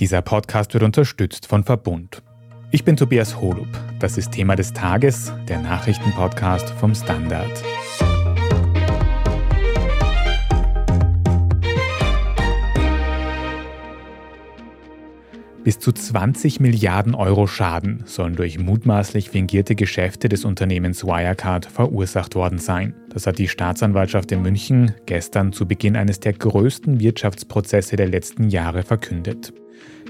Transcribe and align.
Dieser 0.00 0.22
Podcast 0.22 0.72
wird 0.72 0.82
unterstützt 0.82 1.46
von 1.46 1.62
Verbund. 1.62 2.22
Ich 2.70 2.84
bin 2.84 2.96
Tobias 2.96 3.38
Holub. 3.38 3.68
Das 3.98 4.16
ist 4.16 4.32
Thema 4.32 4.56
des 4.56 4.72
Tages, 4.72 5.30
der 5.46 5.60
Nachrichtenpodcast 5.60 6.70
vom 6.70 6.94
Standard. 6.94 7.62
Bis 15.64 15.78
zu 15.78 15.92
20 15.92 16.60
Milliarden 16.60 17.14
Euro 17.14 17.46
Schaden 17.46 18.02
sollen 18.06 18.36
durch 18.36 18.58
mutmaßlich 18.58 19.28
fingierte 19.28 19.74
Geschäfte 19.74 20.30
des 20.30 20.46
Unternehmens 20.46 21.04
Wirecard 21.04 21.66
verursacht 21.66 22.34
worden 22.34 22.58
sein. 22.58 22.94
Das 23.12 23.26
hat 23.26 23.36
die 23.36 23.48
Staatsanwaltschaft 23.48 24.32
in 24.32 24.40
München 24.40 24.94
gestern 25.04 25.52
zu 25.52 25.68
Beginn 25.68 25.94
eines 25.94 26.20
der 26.20 26.32
größten 26.32 27.00
Wirtschaftsprozesse 27.00 27.96
der 27.96 28.08
letzten 28.08 28.48
Jahre 28.48 28.82
verkündet. 28.82 29.52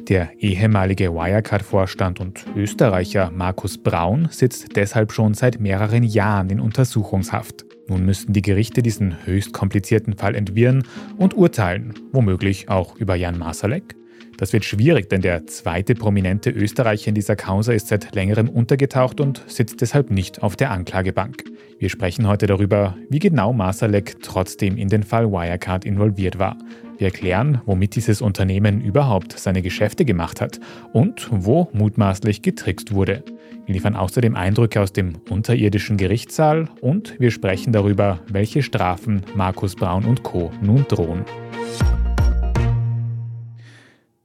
Der 0.09 0.31
ehemalige 0.39 1.13
Wirecard-Vorstand 1.13 2.21
und 2.21 2.45
Österreicher 2.57 3.31
Markus 3.31 3.79
Braun 3.79 4.29
sitzt 4.31 4.77
deshalb 4.77 5.13
schon 5.13 5.35
seit 5.35 5.61
mehreren 5.61 6.03
Jahren 6.03 6.51
in 6.51 6.61
Untersuchungshaft. 6.61 7.65
Nun 7.89 8.05
müssten 8.05 8.33
die 8.33 8.43
Gerichte 8.43 8.83
diesen 8.83 9.25
höchst 9.27 9.53
komplizierten 9.53 10.17
Fall 10.17 10.35
entwirren 10.35 10.85
und 11.17 11.37
urteilen, 11.37 11.95
womöglich 12.13 12.69
auch 12.69 12.97
über 12.97 13.15
Jan 13.15 13.39
Masalek. 13.39 13.97
Das 14.41 14.53
wird 14.55 14.65
schwierig, 14.65 15.11
denn 15.11 15.21
der 15.21 15.47
zweite 15.47 15.95
prominente 15.95 16.51
Österreicher 16.51 17.09
in 17.09 17.15
dieser 17.15 17.37
Causa 17.37 17.73
ist 17.73 17.89
seit 17.89 18.15
längerem 18.15 18.49
untergetaucht 18.49 19.21
und 19.21 19.45
sitzt 19.47 19.83
deshalb 19.83 20.11
nicht 20.11 20.43
auf 20.43 20.57
der 20.57 20.71
Anklagebank. 20.71 21.45
Wir 21.79 21.91
sprechen 21.91 22.27
heute 22.27 22.47
darüber, 22.47 22.97
wie 23.11 23.19
genau 23.19 23.53
Masalek 23.53 24.23
trotzdem 24.23 24.79
in 24.79 24.89
den 24.89 25.03
Fall 25.03 25.30
Wirecard 25.30 25.85
involviert 25.85 26.39
war. 26.39 26.57
Wir 27.01 27.07
erklären, 27.07 27.63
womit 27.65 27.97
dieses 27.97 28.21
Unternehmen 28.21 28.83
überhaupt 28.83 29.39
seine 29.39 29.63
Geschäfte 29.63 30.05
gemacht 30.05 30.43
hat 30.43 30.61
und 30.93 31.29
wo 31.30 31.71
mutmaßlich 31.73 32.43
getrickst 32.43 32.93
wurde. 32.93 33.24
Wir 33.65 33.73
liefern 33.73 33.97
außerdem 33.97 34.37
Eindrücke 34.37 34.83
aus 34.83 34.93
dem 34.93 35.16
unterirdischen 35.30 35.97
Gerichtssaal 35.97 36.69
und 36.83 37.19
wir 37.19 37.30
sprechen 37.30 37.73
darüber, 37.73 38.21
welche 38.29 38.63
Strafen 38.63 39.23
Markus 39.35 39.77
Braun 39.77 40.05
und 40.05 40.24
Co. 40.24 40.52
nun 40.61 40.85
drohen. 40.89 41.24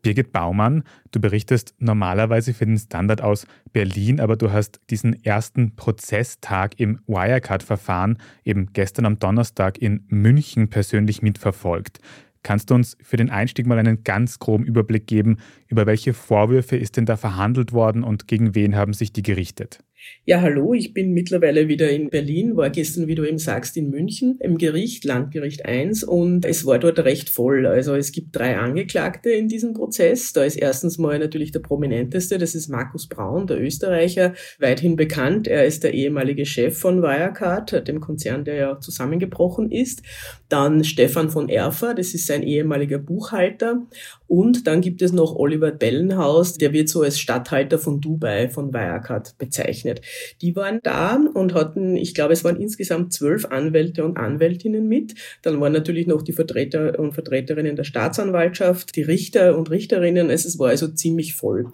Birgit 0.02 0.34
Baumann, 0.34 0.84
du 1.12 1.20
berichtest 1.20 1.74
normalerweise 1.80 2.54
für 2.54 2.66
den 2.68 2.78
Standard 2.78 3.22
aus 3.22 3.48
Berlin, 3.74 4.20
aber 4.20 4.36
du 4.36 4.52
hast 4.52 4.80
diesen 4.92 5.24
ersten 5.24 5.76
Prozesstag 5.76 6.80
im 6.80 7.00
Wirecard-Verfahren 7.08 8.20
eben 8.44 8.74
gestern 8.74 9.06
am 9.06 9.18
Donnerstag 9.18 9.80
in 9.80 10.04
München 10.10 10.70
persönlich 10.70 11.24
mitverfolgt. 11.24 12.02
Kannst 12.46 12.70
du 12.70 12.76
uns 12.76 12.96
für 13.02 13.18
den 13.18 13.32
Einstieg 13.32 13.66
mal 13.66 13.80
einen 13.80 14.04
ganz 14.04 14.38
groben 14.38 14.66
Überblick 14.66 15.08
geben, 15.08 15.38
über 15.68 15.88
welche 15.88 16.14
Vorwürfe 16.14 16.78
ist 16.78 16.96
denn 16.96 17.08
da 17.08 17.18
verhandelt 17.18 17.72
worden 17.72 18.04
und 18.04 18.28
gegen 18.28 18.54
wen 18.54 18.76
haben 18.76 18.94
sich 18.94 19.12
die 19.12 19.24
gerichtet? 19.24 19.80
Ja, 20.28 20.42
hallo, 20.42 20.74
ich 20.74 20.94
bin 20.94 21.14
mittlerweile 21.14 21.68
wieder 21.68 21.90
in 21.92 22.10
Berlin, 22.10 22.58
war 22.58 22.72
gestern, 22.72 23.06
wie 23.08 23.14
du 23.14 23.24
eben 23.24 23.38
sagst, 23.38 23.78
in 23.78 23.92
München 23.92 24.40
im 24.40 24.58
Gericht, 24.58 25.06
Landgericht 25.06 25.66
1 25.66 26.04
und 26.04 26.46
es 26.46 26.66
war 26.66 26.80
dort 26.80 26.98
recht 27.00 27.30
voll. 27.30 27.68
Also 27.68 27.94
es 27.94 28.12
gibt 28.12 28.36
drei 28.36 28.58
Angeklagte 28.58 29.30
in 29.30 29.48
diesem 29.48 29.74
Prozess. 29.74 30.34
Da 30.34 30.44
ist 30.44 30.56
erstens 30.56 30.98
mal 30.98 31.20
natürlich 31.20 31.52
der 31.52 31.60
prominenteste, 31.60 32.40
das 32.40 32.56
ist 32.56 32.70
Markus 32.70 33.08
Braun, 33.08 33.46
der 33.46 33.62
Österreicher, 33.62 34.34
weithin 34.60 34.96
bekannt. 34.96 35.48
Er 35.48 35.66
ist 35.66 35.84
der 35.84 35.94
ehemalige 35.94 36.48
Chef 36.48 36.76
von 36.78 37.04
Wirecard, 37.04 37.88
dem 37.88 38.00
Konzern, 38.00 38.46
der 38.46 38.56
ja 38.56 38.80
zusammengebrochen 38.80 39.72
ist. 39.72 40.02
Dann 40.50 40.84
Stefan 40.84 41.30
von 41.30 41.50
Erfer, 41.50 41.94
das 41.94 42.16
ist 42.16 42.26
sein 42.26 42.42
ehemaliger 42.42 42.98
Buchhalter. 42.98 43.86
Und 44.28 44.68
dann 44.68 44.82
gibt 44.82 45.02
es 45.02 45.12
noch 45.12 45.36
Oliver 45.36 45.72
Bellenhaus, 45.72 46.58
der 46.58 46.74
wird 46.74 46.90
so 46.90 47.02
als 47.02 47.20
Stadthalter 47.20 47.78
von 47.78 48.02
Dubai, 48.02 48.50
von 48.50 48.74
Wirecard 48.74 49.38
bezeichnet. 49.38 50.02
Die 50.42 50.56
waren 50.56 50.80
da 50.84 51.20
und 51.34 51.54
hatten, 51.54 51.96
ich 51.96 52.14
glaube, 52.14 52.34
es 52.34 52.44
waren 52.44 52.60
insgesamt 52.60 53.14
zwölf 53.14 53.46
Anwälte 53.46 54.04
und 54.04 54.18
Anwältinnen 54.18 54.88
mit. 54.88 55.16
Dann 55.42 55.60
waren 55.62 55.74
natürlich 55.74 56.08
noch 56.08 56.22
die 56.22 56.34
Vertreter 56.34 57.00
und 57.00 57.14
Vertreterinnen 57.14 57.76
der 57.76 57.84
Staatsanwaltschaft, 57.84 58.96
die 58.96 59.04
Richter 59.04 59.58
und 59.58 59.70
Richterinnen. 59.70 60.30
Es 60.30 60.58
war 60.58 60.70
also 60.70 60.88
ziemlich 60.88 61.36
voll. 61.36 61.68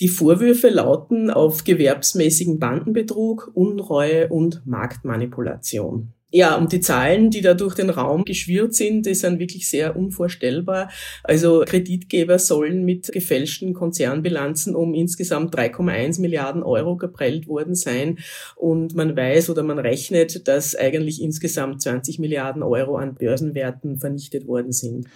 Die 0.00 0.08
Vorwürfe 0.08 0.68
lauten 0.68 1.30
auf 1.30 1.64
gewerbsmäßigen 1.64 2.60
Bandenbetrug, 2.60 3.50
Unreue 3.54 4.28
und 4.28 4.62
Marktmanipulation. 4.64 6.12
Ja, 6.30 6.56
und 6.56 6.72
die 6.72 6.80
Zahlen, 6.80 7.30
die 7.30 7.40
da 7.40 7.54
durch 7.54 7.74
den 7.74 7.88
Raum 7.88 8.24
geschwirrt 8.24 8.74
sind, 8.74 9.06
die 9.06 9.14
sind 9.14 9.38
wirklich 9.38 9.66
sehr 9.66 9.96
unvorstellbar. 9.96 10.90
Also 11.24 11.64
Kreditgeber 11.66 12.38
sollen 12.38 12.84
mit 12.84 13.10
gefälschten 13.10 13.72
Konzernbilanzen 13.72 14.76
um 14.76 14.92
insgesamt 14.92 15.56
3,1 15.56 16.20
Milliarden 16.20 16.62
Euro 16.62 16.96
geprellt 16.98 17.48
worden 17.48 17.74
sein. 17.74 18.18
Und 18.56 18.94
man 18.94 19.16
weiß 19.16 19.48
oder 19.48 19.62
man 19.62 19.78
rechnet, 19.78 20.46
dass 20.48 20.76
eigentlich 20.76 21.22
insgesamt 21.22 21.80
20 21.80 22.18
Milliarden 22.18 22.62
Euro 22.62 22.96
an 22.96 23.14
Börsenwerten 23.14 23.98
vernichtet 23.98 24.46
worden 24.46 24.72
sind. 24.72 25.06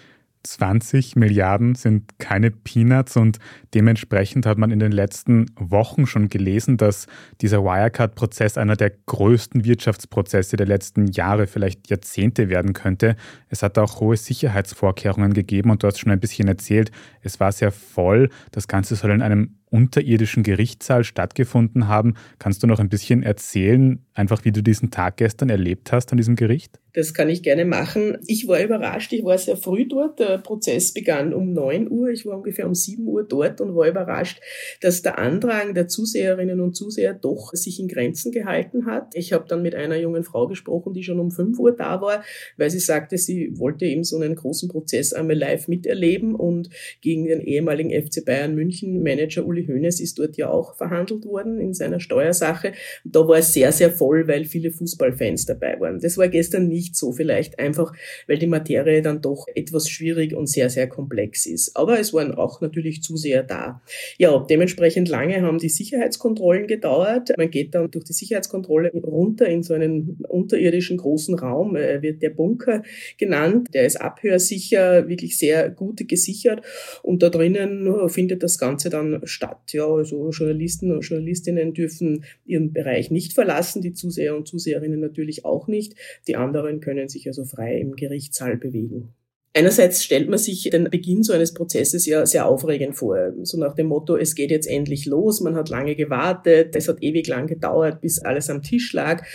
20 0.45 1.17
Milliarden 1.17 1.75
sind 1.75 2.19
keine 2.19 2.51
Peanuts 2.51 3.17
und 3.17 3.39
dementsprechend 3.75 4.47
hat 4.47 4.59
man 4.59 4.71
in 4.71 4.79
den 4.79 4.93
letzten 4.93 5.47
Wochen 5.57 6.07
schon 6.07 6.29
gelesen, 6.29 6.77
dass 6.77 7.07
dieser 7.41 7.63
Wirecard-Prozess 7.63 8.59
einer 8.59 8.77
der 8.77 8.91
größten 9.07 9.65
Wirtschaftsprozesse 9.65 10.57
der 10.57 10.67
letzten 10.67 11.07
Jahre, 11.07 11.47
vielleicht 11.47 11.91
Jahrzehnte 11.91 12.49
werden 12.49 12.73
könnte. 12.73 13.17
Es 13.49 13.63
hat 13.63 13.79
auch 13.79 14.01
hohe 14.01 14.17
Sicherheitsvorkehrungen 14.17 15.33
gegeben 15.33 15.71
und 15.71 15.83
du 15.83 15.87
hast 15.87 15.99
schon 15.99 16.13
ein 16.13 16.21
bisschen 16.21 16.49
erzählt, 16.49 16.91
es 17.21 17.39
war 17.41 17.53
sehr 17.53 17.71
voll. 17.71 18.29
Das 18.51 18.69
Ganze 18.69 18.97
soll 18.97 19.11
in 19.11 19.23
einem 19.23 19.57
unterirdischen 19.73 20.43
Gerichtssaal 20.43 21.03
stattgefunden 21.03 21.89
haben. 21.89 22.15
Kannst 22.39 22.63
du 22.63 22.67
noch 22.67 22.79
ein 22.79 22.91
bisschen 22.91 23.23
erzählen, 23.23 24.05
einfach 24.15 24.45
wie 24.45 24.53
du 24.53 24.63
diesen 24.63 24.91
Tag 24.91 25.17
gestern 25.17 25.51
erlebt 25.51 25.93
hast 25.93 26.13
an 26.13 26.17
diesem 26.17 26.37
Gericht? 26.37 26.79
Das 26.95 27.15
kann 27.15 27.31
ich 27.31 27.43
gerne 27.43 27.65
machen. 27.65 28.19
Ich 28.27 28.47
war 28.49 28.63
überrascht, 28.63 29.13
ich 29.15 29.25
war 29.25 29.39
sehr 29.39 29.57
früh 29.57 29.87
dort. 29.87 30.19
Der 30.19 30.39
Prozess 30.39 30.93
begann 30.93 31.33
um 31.33 31.55
9 31.55 31.91
Uhr. 31.91 32.11
Ich 32.11 32.27
war 32.27 32.37
ungefähr 32.37 32.67
um 32.67 32.75
7 32.75 33.07
Uhr 33.07 33.25
dort 33.25 33.63
und 33.63 33.75
war 33.75 33.89
überrascht, 33.89 34.41
dass 34.83 35.01
der 35.01 35.19
Andrang 35.19 35.73
der 35.75 35.89
Zuseherinnen 35.89 36.61
und 36.61 36.77
Zuseher 36.77 37.15
doch 37.15 37.53
sich 37.55 37.81
in 37.81 37.89
Grenzen 37.89 38.31
gehalten 38.31 38.85
hat. 38.85 39.15
Ich 39.15 39.33
habe 39.33 39.47
dann 39.49 39.63
mit 39.63 39.75
einer 39.75 39.97
jungen 39.97 40.23
Frau 40.23 40.47
gesprochen, 40.49 40.93
die 40.93 41.03
schon 41.03 41.19
um 41.19 41.31
5 41.31 41.59
Uhr 41.59 41.75
da 41.75 42.03
war, 42.03 42.23
weil 42.59 42.69
sie 42.69 42.79
sagte, 42.79 43.17
sie 43.17 43.59
wollte 43.59 43.87
eben 43.87 44.05
so 44.05 44.19
einen 44.19 44.35
großen 44.35 44.69
Prozess 44.69 45.15
einmal 45.15 45.39
live 45.39 45.69
miterleben 45.69 46.35
und 46.35 46.69
gegen 47.01 47.25
den 47.25 47.41
ehemaligen 47.41 47.91
FC 47.91 48.23
Bayern 48.23 48.55
München 48.55 49.03
Manager 49.03 49.47
Uli 49.47 49.67
Hoeneß 49.67 50.01
ist 50.01 50.19
dort 50.19 50.37
ja 50.37 50.51
auch 50.51 50.77
verhandelt 50.77 51.25
worden 51.25 51.59
in 51.59 51.73
seiner 51.73 52.01
Steuersache. 52.01 52.73
Da 53.05 53.27
war 53.27 53.39
es 53.39 53.55
sehr, 53.55 53.73
sehr 53.73 53.91
voll, 54.03 54.27
weil 54.27 54.47
viele 54.47 54.73
Fußballfans 54.73 55.47
dabei 55.47 55.79
waren. 55.79 56.01
Das 56.01 56.19
war 56.19 56.27
gestern 56.27 56.67
nicht 56.67 56.97
so, 56.97 57.13
vielleicht 57.13 57.61
einfach, 57.61 57.93
weil 58.27 58.37
die 58.37 58.49
Materie 58.49 59.01
dann 59.01 59.23
doch 59.23 59.47
etwas 59.55 59.89
schwierig 59.89 60.35
und 60.35 60.49
sehr, 60.49 60.71
sehr 60.71 60.89
komplex 60.89 61.47
ist. 61.47 61.77
Aber 61.77 62.01
es 62.01 62.13
waren 62.13 62.35
auch 62.35 62.61
natürlich 62.61 63.05
Zuseher 63.05 63.45
da. 63.45 63.81
Ja, 64.19 64.45
dementsprechend 64.51 65.09
lange 65.09 65.41
haben 65.43 65.59
die 65.59 65.69
Sicherheitskontrollen 65.69 66.67
gedauert. 66.67 67.31
Man 67.37 67.49
geht 67.49 67.77
dann 67.77 67.93
durch 67.93 68.05
die 68.05 68.13
Sicherheitskontrolle 68.13 68.91
runter 68.91 69.47
in 69.47 69.63
so 69.63 69.73
einen 69.75 70.19
unterirdischen 70.29 70.97
großen 70.97 71.39
Raum, 71.39 71.77
er 71.77 72.03
wird 72.03 72.23
der 72.23 72.31
Bunker 72.31 72.83
genannt. 73.19 73.69
Der 73.73 73.87
ist 73.87 74.01
abhörsicher, 74.01 75.09
wirklich 75.09 75.39
sehr 75.39 75.71
gut 75.71 76.09
gesichert 76.09 76.63
und 77.05 77.23
da 77.23 77.29
drinnen 77.29 78.09
findet 78.09 78.43
das 78.43 78.59
Ganze 78.59 78.91
dann 78.91 79.21
statt. 79.25 79.73
Ja, 79.73 79.87
also 79.87 80.31
Journalisten 80.31 80.91
und 80.91 81.03
Journalistinnen 81.03 81.73
dürfen 81.73 82.25
ihren 82.45 82.73
Bereich 82.73 83.13
nicht 83.13 83.33
verlassen, 83.35 83.81
die 83.81 83.92
Zuseher 83.95 84.37
und 84.37 84.49
Zuseherinnen 84.49 85.01
natürlich 85.01 85.45
auch 85.45 85.69
nicht. 85.69 85.95
Die 86.29 86.37
anderen 86.37 86.81
können 86.81 87.09
sich 87.09 87.27
also 87.27 87.45
frei 87.45 87.79
im 87.79 87.97
Gerichtssaal 87.97 88.57
bewegen. 88.57 89.15
Einerseits 89.55 90.03
stellt 90.03 90.31
man 90.31 90.39
sich 90.39 90.63
den 90.71 90.89
Beginn 90.89 91.23
so 91.23 91.35
eines 91.35 91.53
Prozesses 91.53 92.07
ja 92.07 92.25
sehr 92.25 92.47
aufregend 92.47 92.97
vor. 92.97 93.33
So 93.43 93.59
nach 93.59 93.75
dem 93.75 93.89
Motto, 93.89 94.17
es 94.17 94.35
geht 94.35 94.51
jetzt 94.51 94.67
endlich 94.67 95.05
los, 95.05 95.43
man 95.43 95.57
hat 95.57 95.69
lange 95.69 95.95
gewartet, 95.95 96.75
es 96.75 96.89
hat 96.89 97.03
ewig 97.03 97.27
lang 97.27 97.47
gedauert, 97.47 98.01
bis 98.01 98.19
alles 98.19 98.49
am 98.49 98.63
Tisch 98.63 98.95
lag. 98.95 99.27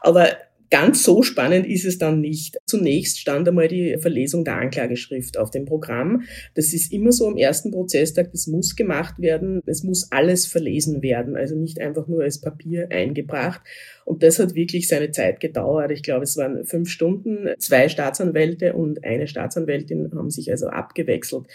Aber 0.00 0.28
Ganz 0.70 1.04
so 1.04 1.22
spannend 1.22 1.66
ist 1.66 1.84
es 1.84 1.98
dann 1.98 2.20
nicht. 2.20 2.58
Zunächst 2.66 3.20
stand 3.20 3.48
einmal 3.48 3.68
die 3.68 3.96
Verlesung 3.98 4.44
der 4.44 4.56
Anklageschrift 4.56 5.38
auf 5.38 5.50
dem 5.50 5.64
Programm. 5.64 6.22
Das 6.54 6.72
ist 6.72 6.92
immer 6.92 7.12
so 7.12 7.28
am 7.28 7.36
ersten 7.36 7.70
Prozesstag, 7.70 8.32
das 8.32 8.46
muss 8.48 8.74
gemacht 8.74 9.20
werden. 9.20 9.60
Es 9.66 9.84
muss 9.84 10.10
alles 10.10 10.46
verlesen 10.46 11.02
werden, 11.02 11.36
also 11.36 11.54
nicht 11.54 11.80
einfach 11.80 12.08
nur 12.08 12.22
als 12.22 12.40
Papier 12.40 12.88
eingebracht. 12.90 13.60
Und 14.04 14.22
das 14.22 14.38
hat 14.38 14.54
wirklich 14.54 14.88
seine 14.88 15.10
Zeit 15.10 15.40
gedauert. 15.40 15.90
Ich 15.90 16.02
glaube, 16.02 16.24
es 16.24 16.36
waren 16.36 16.64
fünf 16.64 16.88
Stunden. 16.88 17.48
Zwei 17.58 17.88
Staatsanwälte 17.88 18.72
und 18.72 19.04
eine 19.04 19.26
Staatsanwältin 19.26 20.10
haben 20.14 20.30
sich 20.30 20.50
also 20.50 20.66
abgewechselt. 20.66 21.46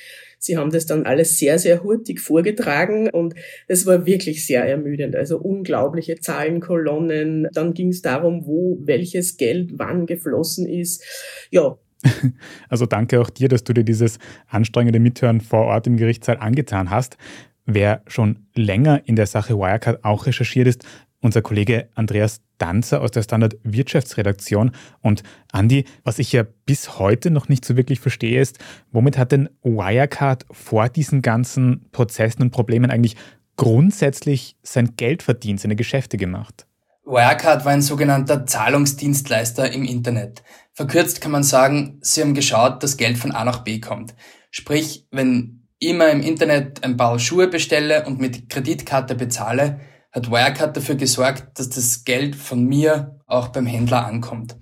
Sie 0.43 0.57
haben 0.57 0.71
das 0.71 0.87
dann 0.87 1.05
alles 1.05 1.37
sehr, 1.37 1.59
sehr 1.59 1.83
hurtig 1.83 2.19
vorgetragen 2.19 3.09
und 3.11 3.35
es 3.67 3.85
war 3.85 4.07
wirklich 4.07 4.45
sehr 4.45 4.65
ermüdend. 4.65 5.15
Also 5.15 5.37
unglaubliche 5.37 6.19
Zahlenkolonnen. 6.19 7.47
Dann 7.53 7.75
ging 7.75 7.89
es 7.89 8.01
darum, 8.01 8.47
wo 8.47 8.79
welches 8.81 9.37
Geld 9.37 9.73
wann 9.75 10.07
geflossen 10.07 10.67
ist. 10.67 11.03
Ja, 11.51 11.77
Also 12.69 12.87
danke 12.87 13.21
auch 13.21 13.29
dir, 13.29 13.47
dass 13.47 13.63
du 13.63 13.73
dir 13.73 13.83
dieses 13.83 14.17
anstrengende 14.47 14.99
Mithören 14.99 15.41
vor 15.41 15.65
Ort 15.65 15.85
im 15.85 15.97
Gerichtssaal 15.97 16.37
angetan 16.37 16.89
hast. 16.89 17.17
Wer 17.65 18.01
schon 18.07 18.47
länger 18.55 19.03
in 19.05 19.15
der 19.15 19.27
Sache 19.27 19.55
Wirecard 19.55 20.03
auch 20.03 20.25
recherchiert 20.25 20.67
ist, 20.67 20.83
unser 21.21 21.41
Kollege 21.41 21.89
Andreas 21.95 22.41
Danzer 22.57 23.01
aus 23.01 23.11
der 23.11 23.23
Standard 23.23 23.55
Wirtschaftsredaktion. 23.63 24.71
Und 25.01 25.23
Andi, 25.51 25.85
was 26.03 26.19
ich 26.19 26.31
ja 26.31 26.43
bis 26.65 26.99
heute 26.99 27.31
noch 27.31 27.49
nicht 27.49 27.65
so 27.65 27.77
wirklich 27.77 27.99
verstehe, 27.99 28.41
ist, 28.41 28.59
womit 28.91 29.17
hat 29.17 29.31
denn 29.31 29.49
Wirecard 29.63 30.45
vor 30.51 30.89
diesen 30.89 31.21
ganzen 31.21 31.89
Prozessen 31.91 32.41
und 32.43 32.51
Problemen 32.51 32.91
eigentlich 32.91 33.15
grundsätzlich 33.55 34.57
sein 34.63 34.95
Geld 34.95 35.23
verdient, 35.23 35.59
seine 35.59 35.75
Geschäfte 35.75 36.17
gemacht? 36.17 36.65
Wirecard 37.03 37.65
war 37.65 37.71
ein 37.71 37.81
sogenannter 37.81 38.45
Zahlungsdienstleister 38.45 39.71
im 39.71 39.83
Internet. 39.83 40.43
Verkürzt 40.73 41.19
kann 41.19 41.31
man 41.31 41.43
sagen, 41.43 41.97
sie 42.01 42.21
haben 42.21 42.33
geschaut, 42.33 42.83
dass 42.83 42.97
Geld 42.97 43.17
von 43.17 43.31
A 43.31 43.43
nach 43.43 43.63
B 43.63 43.79
kommt. 43.79 44.13
Sprich, 44.51 45.07
wenn 45.11 45.63
ich 45.79 45.89
immer 45.89 46.09
im 46.09 46.21
Internet 46.21 46.83
ein 46.83 46.95
paar 46.95 47.17
Schuhe 47.17 47.47
bestelle 47.47 48.05
und 48.05 48.19
mit 48.19 48.49
Kreditkarte 48.49 49.15
bezahle, 49.15 49.79
hat 50.11 50.29
Wirecard 50.29 50.75
dafür 50.75 50.95
gesorgt, 50.95 51.57
dass 51.59 51.69
das 51.69 52.03
Geld 52.03 52.35
von 52.35 52.65
mir 52.65 53.19
auch 53.27 53.49
beim 53.49 53.65
Händler 53.65 54.05
ankommt. 54.05 54.57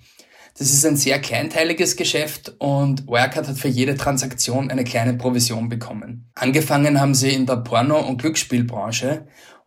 Das 0.58 0.74
ist 0.74 0.86
ein 0.86 0.98
sehr 0.98 1.20
kleinteiliges 1.20 1.96
Geschäft 1.96 2.54
und 2.60 3.08
Wirecard 3.08 3.48
hat 3.48 3.58
für 3.58 3.70
jede 3.70 3.96
Transaktion 3.96 4.70
eine 4.70 4.84
kleine 4.84 5.14
Provision 5.14 5.70
bekommen. 5.70 6.30
Angefangen 6.36 7.00
haben 7.00 7.16
sie 7.16 7.34
in 7.34 7.46
der 7.46 7.58
Porno- 7.58 8.06
und 8.06 8.22
Glücksspielbranche 8.22 9.26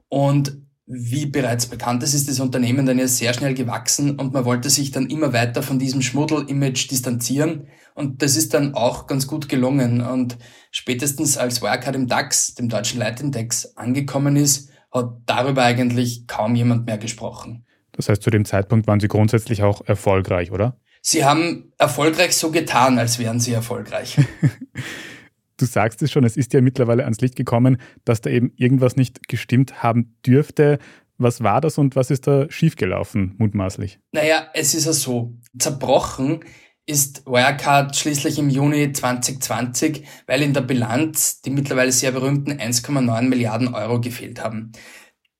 und 0.09 0.59
wie 0.87 1.27
bereits 1.27 1.67
bekannt 1.67 2.03
ist, 2.03 2.13
ist 2.13 2.29
das 2.29 2.41
Unternehmen 2.41 2.85
dann 2.85 2.99
ja 2.99 3.07
sehr 3.09 3.33
schnell 3.33 3.55
gewachsen 3.55 4.19
und 4.19 4.35
man 4.35 4.45
wollte 4.45 4.69
sich 4.69 4.91
dann 4.91 5.07
immer 5.07 5.33
weiter 5.33 5.63
von 5.63 5.79
diesem 5.79 6.03
Schmuddel-Image 6.03 6.91
distanzieren 6.91 7.69
und 7.95 8.21
das 8.21 8.37
ist 8.37 8.53
dann 8.53 8.75
auch 8.75 9.07
ganz 9.07 9.27
gut 9.27 9.49
gelungen 9.49 10.03
und 10.03 10.37
spätestens 10.71 11.39
als 11.39 11.63
Wirecard 11.63 11.97
im 11.97 12.09
DAX, 12.09 12.55
dem 12.55 12.69
deutschen 12.69 12.99
Leitindex, 12.99 13.77
angekommen 13.77 14.37
ist, 14.37 14.72
hat 14.93 15.23
darüber 15.27 15.63
eigentlich 15.63 16.27
kaum 16.27 16.55
jemand 16.55 16.87
mehr 16.87 16.99
gesprochen. 16.99 17.65
Das 17.93 18.09
heißt, 18.09 18.23
zu 18.23 18.31
dem 18.31 18.45
Zeitpunkt 18.45 18.87
waren 18.87 19.01
Sie 19.01 19.09
grundsätzlich 19.09 19.63
auch 19.63 19.83
erfolgreich, 19.87 20.51
oder? 20.51 20.77
Sie 21.03 21.25
haben 21.25 21.73
erfolgreich 21.79 22.37
so 22.37 22.51
getan, 22.51 22.99
als 22.99 23.19
wären 23.19 23.41
Sie 23.41 23.53
erfolgreich. 23.53 24.19
du 25.57 25.67
sagst 25.67 26.01
es 26.03 26.11
schon, 26.11 26.25
es 26.25 26.37
ist 26.37 26.53
ja 26.53 26.61
mittlerweile 26.61 27.05
ans 27.05 27.21
Licht 27.21 27.37
gekommen, 27.37 27.79
dass 28.05 28.21
da 28.21 28.31
eben 28.31 28.53
irgendwas 28.57 28.97
nicht 28.97 29.29
gestimmt 29.29 29.83
haben 29.83 30.17
dürfte. 30.25 30.79
Was 31.19 31.43
war 31.43 31.61
das 31.61 31.77
und 31.77 31.97
was 31.97 32.11
ist 32.11 32.27
da 32.27 32.51
schiefgelaufen, 32.51 33.35
mutmaßlich? 33.39 33.99
Naja, 34.13 34.49
es 34.55 34.75
ist 34.75 34.87
ja 34.87 34.93
so. 34.93 35.35
Zerbrochen 35.59 36.41
ist 36.87 37.25
Wirecard 37.27 37.97
schließlich 37.97 38.39
im 38.39 38.51
Juni 38.51 38.93
2020, 38.93 40.05
weil 40.27 40.43
in 40.43 40.53
der 40.53 40.63
Bilanz 40.63 41.41
die 41.43 41.51
mittlerweile 41.51 41.93
sehr 41.93 42.13
berühmten 42.13 42.53
1,9 42.53 43.23
Milliarden 43.23 43.75
Euro 43.75 44.01
gefehlt 44.01 44.43
haben. 44.43 44.73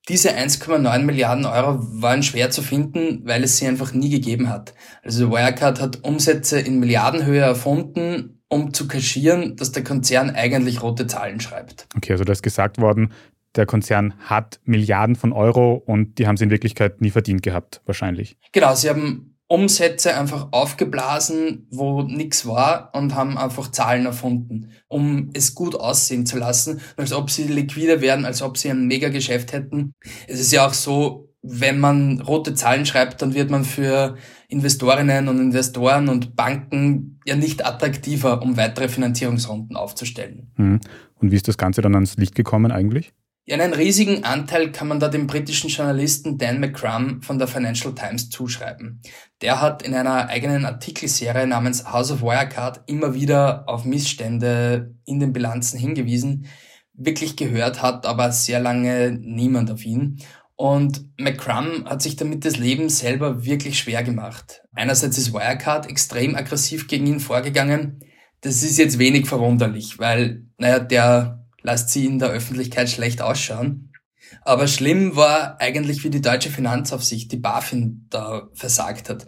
Diese 0.09 0.31
1,9 0.31 0.99
Milliarden 0.99 1.45
Euro 1.45 1.79
waren 2.01 2.23
schwer 2.23 2.49
zu 2.49 2.61
finden, 2.61 3.21
weil 3.25 3.43
es 3.43 3.57
sie 3.57 3.67
einfach 3.67 3.93
nie 3.93 4.09
gegeben 4.09 4.49
hat. 4.49 4.73
Also 5.01 5.31
Wirecard 5.31 5.79
hat 5.79 6.03
Umsätze 6.03 6.59
in 6.59 6.79
Milliardenhöhe 6.79 7.39
erfunden, 7.39 8.41
um 8.49 8.73
zu 8.73 8.87
kaschieren, 8.87 9.55
dass 9.55 9.71
der 9.71 9.83
Konzern 9.83 10.29
eigentlich 10.29 10.81
rote 10.83 11.07
Zahlen 11.07 11.39
schreibt. 11.39 11.87
Okay, 11.95 12.13
also 12.13 12.25
da 12.25 12.33
ist 12.33 12.43
gesagt 12.43 12.79
worden, 12.79 13.13
der 13.55 13.65
Konzern 13.65 14.13
hat 14.19 14.59
Milliarden 14.65 15.15
von 15.15 15.31
Euro 15.31 15.75
und 15.75 16.17
die 16.17 16.27
haben 16.27 16.37
sie 16.37 16.45
in 16.45 16.49
Wirklichkeit 16.49 17.01
nie 17.01 17.11
verdient 17.11 17.41
gehabt, 17.41 17.81
wahrscheinlich. 17.85 18.37
Genau, 18.51 18.75
sie 18.75 18.89
haben 18.89 19.32
Umsätze 19.47 20.15
einfach 20.15 20.47
aufgeblasen, 20.51 21.67
wo 21.69 22.01
nichts 22.01 22.45
war 22.45 22.89
und 22.93 23.13
haben 23.13 23.37
einfach 23.37 23.71
Zahlen 23.71 24.05
erfunden, 24.05 24.71
um 24.87 25.29
es 25.33 25.53
gut 25.53 25.75
aussehen 25.75 26.25
zu 26.25 26.37
lassen, 26.37 26.81
als 26.97 27.13
ob 27.13 27.29
sie 27.29 27.43
liquide 27.43 28.01
wären, 28.01 28.25
als 28.25 28.41
ob 28.41 28.57
sie 28.57 28.69
ein 28.69 28.87
Mega-Geschäft 28.87 29.53
hätten. 29.53 29.93
Es 30.27 30.39
ist 30.39 30.51
ja 30.51 30.65
auch 30.65 30.73
so, 30.73 31.29
wenn 31.43 31.79
man 31.79 32.21
rote 32.21 32.55
Zahlen 32.55 32.85
schreibt, 32.85 33.21
dann 33.21 33.33
wird 33.33 33.51
man 33.51 33.65
für 33.65 34.15
Investorinnen 34.47 35.27
und 35.27 35.39
Investoren 35.39 36.07
und 36.07 36.35
Banken 36.35 37.19
ja 37.25 37.35
nicht 37.35 37.65
attraktiver, 37.65 38.41
um 38.41 38.55
weitere 38.55 38.87
Finanzierungsrunden 38.87 39.75
aufzustellen. 39.75 40.51
Mhm. 40.55 40.79
Und 41.15 41.31
wie 41.31 41.35
ist 41.35 41.47
das 41.47 41.57
Ganze 41.57 41.81
dann 41.81 41.95
ans 41.95 42.15
Licht 42.17 42.35
gekommen 42.35 42.71
eigentlich? 42.71 43.13
Ja, 43.45 43.57
einen 43.57 43.73
riesigen 43.73 44.23
Anteil 44.23 44.71
kann 44.71 44.87
man 44.87 45.01
da 45.01 45.09
dem 45.09 45.27
britischen 45.27 45.69
Journalisten 45.69 46.37
Dan 46.37 46.61
McCrum 46.61 47.21
von 47.21 47.39
der 47.39 47.49
Financial 47.49 47.93
Times 47.93 48.29
zuschreiben. 48.29 49.01
Der 49.41 49.59
hat 49.59 49.81
in 49.81 49.93
einer 49.93 50.29
eigenen 50.29 50.63
Artikelserie 50.63 51.45
namens 51.45 51.85
House 51.85 52.09
of 52.09 52.21
Wirecard 52.21 52.83
immer 52.85 53.13
wieder 53.13 53.67
auf 53.67 53.83
Missstände 53.83 54.95
in 55.03 55.19
den 55.19 55.33
Bilanzen 55.33 55.77
hingewiesen. 55.77 56.45
Wirklich 56.93 57.35
gehört 57.35 57.81
hat 57.81 58.05
aber 58.05 58.31
sehr 58.31 58.61
lange 58.61 59.11
niemand 59.11 59.71
auf 59.71 59.83
ihn. 59.83 60.21
Und 60.55 61.03
McCrum 61.19 61.83
hat 61.85 62.01
sich 62.01 62.15
damit 62.15 62.45
das 62.45 62.55
Leben 62.55 62.87
selber 62.87 63.43
wirklich 63.43 63.77
schwer 63.77 64.03
gemacht. 64.03 64.61
Einerseits 64.71 65.17
ist 65.17 65.33
Wirecard 65.33 65.89
extrem 65.89 66.35
aggressiv 66.35 66.87
gegen 66.87 67.07
ihn 67.07 67.19
vorgegangen. 67.19 67.99
Das 68.39 68.63
ist 68.63 68.77
jetzt 68.77 68.99
wenig 68.99 69.27
verwunderlich, 69.27 69.99
weil, 69.99 70.45
naja, 70.57 70.79
der 70.79 71.42
lässt 71.63 71.89
sie 71.89 72.05
in 72.05 72.19
der 72.19 72.29
Öffentlichkeit 72.29 72.89
schlecht 72.89 73.21
ausschauen. 73.21 73.89
Aber 74.41 74.67
schlimm 74.67 75.15
war 75.15 75.59
eigentlich, 75.59 76.03
wie 76.03 76.09
die 76.09 76.21
deutsche 76.21 76.49
Finanzaufsicht, 76.49 77.31
die 77.31 77.37
BaFin, 77.37 78.07
da 78.09 78.49
versagt 78.53 79.09
hat. 79.09 79.27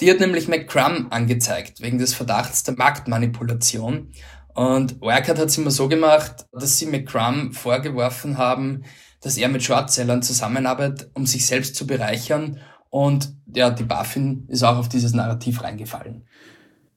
Die 0.00 0.10
hat 0.10 0.20
nämlich 0.20 0.48
McCrum 0.48 1.08
angezeigt, 1.10 1.80
wegen 1.80 1.98
des 1.98 2.14
Verdachts 2.14 2.64
der 2.64 2.76
Marktmanipulation. 2.76 4.10
Und 4.54 5.00
Wirecard 5.00 5.38
hat 5.38 5.48
es 5.48 5.58
immer 5.58 5.70
so 5.70 5.88
gemacht, 5.88 6.46
dass 6.52 6.78
sie 6.78 6.86
McCrum 6.86 7.52
vorgeworfen 7.52 8.36
haben, 8.36 8.82
dass 9.20 9.36
er 9.36 9.48
mit 9.48 9.62
Shortsellern 9.62 10.22
zusammenarbeitet, 10.22 11.10
um 11.14 11.26
sich 11.26 11.46
selbst 11.46 11.76
zu 11.76 11.86
bereichern. 11.86 12.58
Und 12.90 13.32
ja, 13.54 13.70
die 13.70 13.84
BaFin 13.84 14.46
ist 14.48 14.62
auch 14.62 14.76
auf 14.76 14.88
dieses 14.88 15.14
Narrativ 15.14 15.62
reingefallen. 15.62 16.26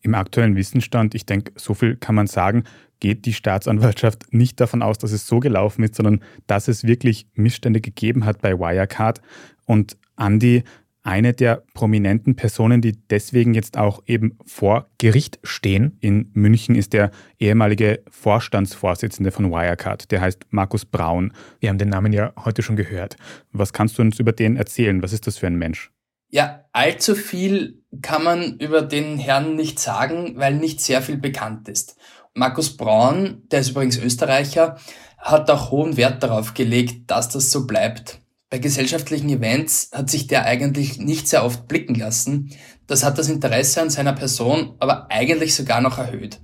Im 0.02 0.16
aktuellen 0.16 0.56
Wissensstand, 0.56 1.16
ich 1.16 1.26
denke, 1.26 1.54
so 1.56 1.74
viel 1.74 1.96
kann 1.96 2.16
man 2.16 2.28
sagen, 2.28 2.66
geht 3.06 3.28
die 3.28 3.34
Staatsanwaltschaft 3.34 4.34
nicht 4.34 4.60
davon 4.60 4.81
aus, 4.81 4.98
dass 4.98 5.12
es 5.12 5.28
so 5.28 5.40
gelaufen 5.40 5.84
ist, 5.84 5.94
sondern 5.94 6.22
dass 6.48 6.68
es 6.68 6.86
wirklich 6.86 7.28
Missstände 7.36 7.80
gegeben 7.80 8.25
hat 8.25 8.42
bei 8.42 8.57
Wirecard. 8.57 9.22
Und 9.66 9.96
Andy, 10.18 10.63
eine 11.04 11.34
der 11.34 11.62
prominenten 11.75 12.36
Personen, 12.36 12.81
die 12.81 12.94
deswegen 13.12 13.54
jetzt 13.54 13.78
auch 13.78 14.02
eben 14.07 14.40
vor 14.44 14.90
Gericht 14.98 15.38
stehen 15.44 16.00
in 16.02 16.31
München, 16.34 16.74
ist 16.74 16.94
der 16.94 17.12
ehemalige 17.38 18.02
Vorstandsvorsitzende 18.10 19.30
von 19.30 19.51
Wirecard. 19.51 20.10
Der 20.10 20.22
heißt 20.22 20.48
Markus 20.50 20.84
Braun. 20.84 21.32
Wir 21.60 21.70
haben 21.70 21.77
den 21.77 21.89
Namen 21.89 22.12
ja 22.12 22.34
heute 22.44 22.63
schon 22.63 22.75
gehört. 22.75 23.18
Was 23.51 23.72
kannst 23.72 24.00
du 24.00 24.01
uns 24.01 24.20
über 24.20 24.32
den 24.32 24.58
erzählen? 24.58 25.03
Was 25.03 25.13
ist 25.13 25.27
das 25.27 25.38
für 25.38 25.46
ein 25.46 25.58
Mensch? 25.58 25.91
Ja, 26.30 26.65
allzu 26.72 27.13
viel 27.13 27.84
kann 28.01 28.24
man 28.24 28.58
über 28.58 28.82
den 28.82 29.20
Herrn 29.20 29.56
nicht 29.56 29.77
sagen, 29.80 30.34
weil 30.38 30.56
nicht 30.56 30.82
sehr 30.82 31.03
viel 31.03 31.18
bekannt 31.18 31.70
ist. 31.70 31.98
Markus 32.38 32.75
Braun, 32.75 33.44
der 33.50 33.62
ist 33.62 33.70
übrigens 33.70 33.98
Österreicher, 33.98 34.75
hat 35.18 35.50
auch 35.50 35.72
hohen 35.72 35.96
Wert 35.96 36.22
darauf 36.22 36.54
gelegt, 36.54 37.10
dass 37.10 37.30
das 37.30 37.50
so 37.50 37.65
bleibt. 37.65 38.20
Bei 38.50 38.60
gesellschaftlichen 38.60 39.30
Events 39.30 39.89
hat 39.94 40.10
sich 40.10 40.27
der 40.27 40.44
eigentlich 40.44 41.00
nicht 41.00 41.30
sehr 41.30 41.46
oft 41.46 41.70
blicken 41.70 41.96
lassen. 41.96 42.51
Das 42.88 43.06
hat 43.06 43.18
das 43.18 43.30
Interesse 43.30 43.82
an 43.82 43.89
seiner 43.89 44.12
Person 44.12 44.75
aber 44.80 45.10
eigentlich 45.10 45.56
sogar 45.56 45.80
noch 45.80 45.98
erhöht. 45.98 46.42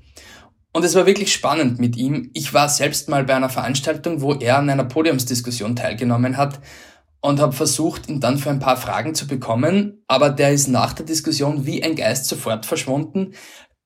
Und 0.72 0.86
es 0.86 0.96
war 0.96 1.06
wirklich 1.06 1.34
spannend 1.34 1.80
mit 1.80 1.98
ihm. 1.98 2.32
Ich 2.34 2.54
war 2.54 2.70
selbst 2.70 3.10
mal 3.10 3.26
bei 3.26 3.36
einer 3.36 3.50
Veranstaltung, 3.50 4.22
wo 4.22 4.34
er 4.34 4.60
an 4.60 4.70
einer 4.70 4.86
Podiumsdiskussion 4.86 5.76
teilgenommen 5.76 6.38
hat 6.38 6.62
und 7.20 7.42
habe 7.42 7.52
versucht, 7.52 8.08
ihn 8.08 8.22
dann 8.22 8.38
für 8.38 8.50
ein 8.50 8.60
paar 8.60 8.78
Fragen 8.78 9.14
zu 9.14 9.28
bekommen, 9.28 10.04
aber 10.08 10.30
der 10.30 10.54
ist 10.54 10.70
nach 10.70 10.94
der 10.94 11.06
Diskussion 11.06 11.66
wie 11.66 11.84
ein 11.84 11.98
Geist 11.98 12.28
sofort 12.28 12.66
verschwunden. 12.66 13.34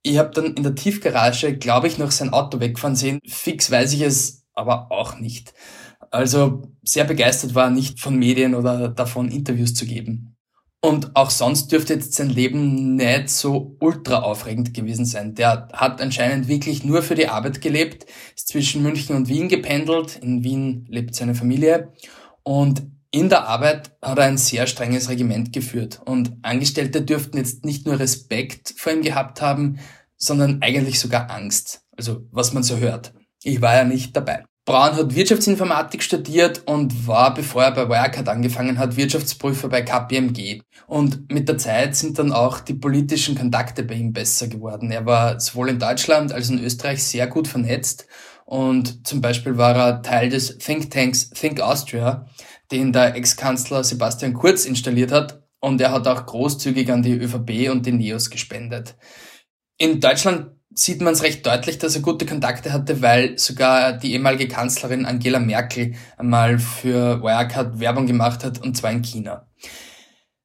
Ich 0.07 0.19
habe 0.19 0.29
dann 0.29 0.53
in 0.53 0.61
der 0.61 0.75
Tiefgarage, 0.75 1.57
glaube 1.57 1.87
ich, 1.87 1.97
noch 1.97 2.11
sein 2.11 2.29
Auto 2.29 2.59
wegfahren 2.59 2.95
sehen. 2.95 3.19
Fix 3.25 3.71
weiß 3.71 3.91
ich 3.93 4.01
es 4.01 4.45
aber 4.53 4.91
auch 4.91 5.17
nicht. 5.17 5.55
Also 6.11 6.61
sehr 6.83 7.05
begeistert 7.05 7.55
war 7.55 7.71
nicht 7.71 7.99
von 7.99 8.15
Medien 8.15 8.53
oder 8.53 8.89
davon, 8.89 9.29
Interviews 9.29 9.73
zu 9.73 9.87
geben. 9.87 10.37
Und 10.79 11.15
auch 11.15 11.31
sonst 11.31 11.71
dürfte 11.71 11.95
jetzt 11.95 12.13
sein 12.13 12.29
Leben 12.29 12.95
nicht 12.95 13.29
so 13.29 13.77
ultra 13.79 14.19
aufregend 14.19 14.75
gewesen 14.75 15.05
sein. 15.05 15.33
Der 15.33 15.69
hat 15.73 15.99
anscheinend 15.99 16.47
wirklich 16.47 16.83
nur 16.83 17.01
für 17.01 17.15
die 17.15 17.29
Arbeit 17.29 17.59
gelebt, 17.59 18.05
ist 18.35 18.49
zwischen 18.49 18.83
München 18.83 19.15
und 19.15 19.27
Wien 19.27 19.49
gependelt. 19.49 20.17
In 20.21 20.43
Wien 20.43 20.85
lebt 20.87 21.15
seine 21.15 21.33
Familie. 21.33 21.91
Und 22.43 22.83
in 23.15 23.29
der 23.29 23.47
Arbeit 23.47 23.93
hat 24.01 24.17
er 24.17 24.25
ein 24.25 24.37
sehr 24.37 24.67
strenges 24.67 25.07
Regiment 25.07 25.53
geführt 25.53 26.01
und 26.03 26.33
Angestellte 26.41 27.01
dürften 27.01 27.37
jetzt 27.37 27.63
nicht 27.63 27.85
nur 27.85 27.97
Respekt 27.97 28.73
vor 28.75 28.91
ihm 28.91 29.03
gehabt 29.03 29.41
haben, 29.41 29.79
sondern 30.17 30.61
eigentlich 30.61 30.99
sogar 30.99 31.31
Angst. 31.31 31.83
Also 31.95 32.27
was 32.31 32.51
man 32.51 32.63
so 32.63 32.75
hört. 32.75 33.13
Ich 33.41 33.61
war 33.61 33.73
ja 33.73 33.85
nicht 33.85 34.17
dabei. 34.17 34.43
Braun 34.65 34.97
hat 34.97 35.15
Wirtschaftsinformatik 35.15 36.03
studiert 36.03 36.63
und 36.65 37.07
war, 37.07 37.33
bevor 37.33 37.63
er 37.63 37.71
bei 37.71 37.87
Wirecard 37.87 38.27
angefangen 38.27 38.79
hat, 38.79 38.97
Wirtschaftsprüfer 38.97 39.69
bei 39.69 39.83
KPMG. 39.83 40.63
Und 40.85 41.31
mit 41.31 41.47
der 41.47 41.57
Zeit 41.57 41.95
sind 41.95 42.19
dann 42.19 42.33
auch 42.33 42.59
die 42.59 42.73
politischen 42.73 43.37
Kontakte 43.37 43.83
bei 43.83 43.93
ihm 43.93 44.11
besser 44.11 44.49
geworden. 44.49 44.91
Er 44.91 45.05
war 45.05 45.39
sowohl 45.39 45.69
in 45.69 45.79
Deutschland 45.79 46.33
als 46.33 46.49
in 46.49 46.61
Österreich 46.61 47.01
sehr 47.01 47.27
gut 47.27 47.47
vernetzt 47.47 48.07
und 48.45 49.07
zum 49.07 49.21
Beispiel 49.21 49.57
war 49.57 49.75
er 49.75 50.01
Teil 50.03 50.29
des 50.29 50.59
Thinktanks 50.59 51.31
Think 51.31 51.59
Austria, 51.59 52.27
den 52.71 52.91
der 52.91 53.15
Ex-Kanzler 53.15 53.83
Sebastian 53.83 54.33
Kurz 54.33 54.65
installiert 54.65 55.11
hat 55.11 55.43
und 55.59 55.81
er 55.81 55.91
hat 55.91 56.07
auch 56.07 56.25
großzügig 56.25 56.91
an 56.91 57.03
die 57.03 57.13
ÖVP 57.13 57.71
und 57.71 57.85
die 57.85 57.91
NEOS 57.91 58.29
gespendet. 58.29 58.95
In 59.77 59.99
Deutschland 59.99 60.51
sieht 60.73 61.01
man 61.01 61.13
es 61.13 61.23
recht 61.23 61.45
deutlich, 61.45 61.77
dass 61.77 61.95
er 61.95 62.01
gute 62.01 62.25
Kontakte 62.25 62.73
hatte, 62.73 63.01
weil 63.01 63.37
sogar 63.39 63.93
die 63.93 64.13
ehemalige 64.13 64.47
Kanzlerin 64.47 65.05
Angela 65.05 65.39
Merkel 65.39 65.95
einmal 66.17 66.59
für 66.59 67.21
Wirecard 67.21 67.79
Werbung 67.79 68.07
gemacht 68.07 68.43
hat, 68.43 68.61
und 68.61 68.75
zwar 68.75 68.91
in 68.91 69.01
China. 69.01 69.47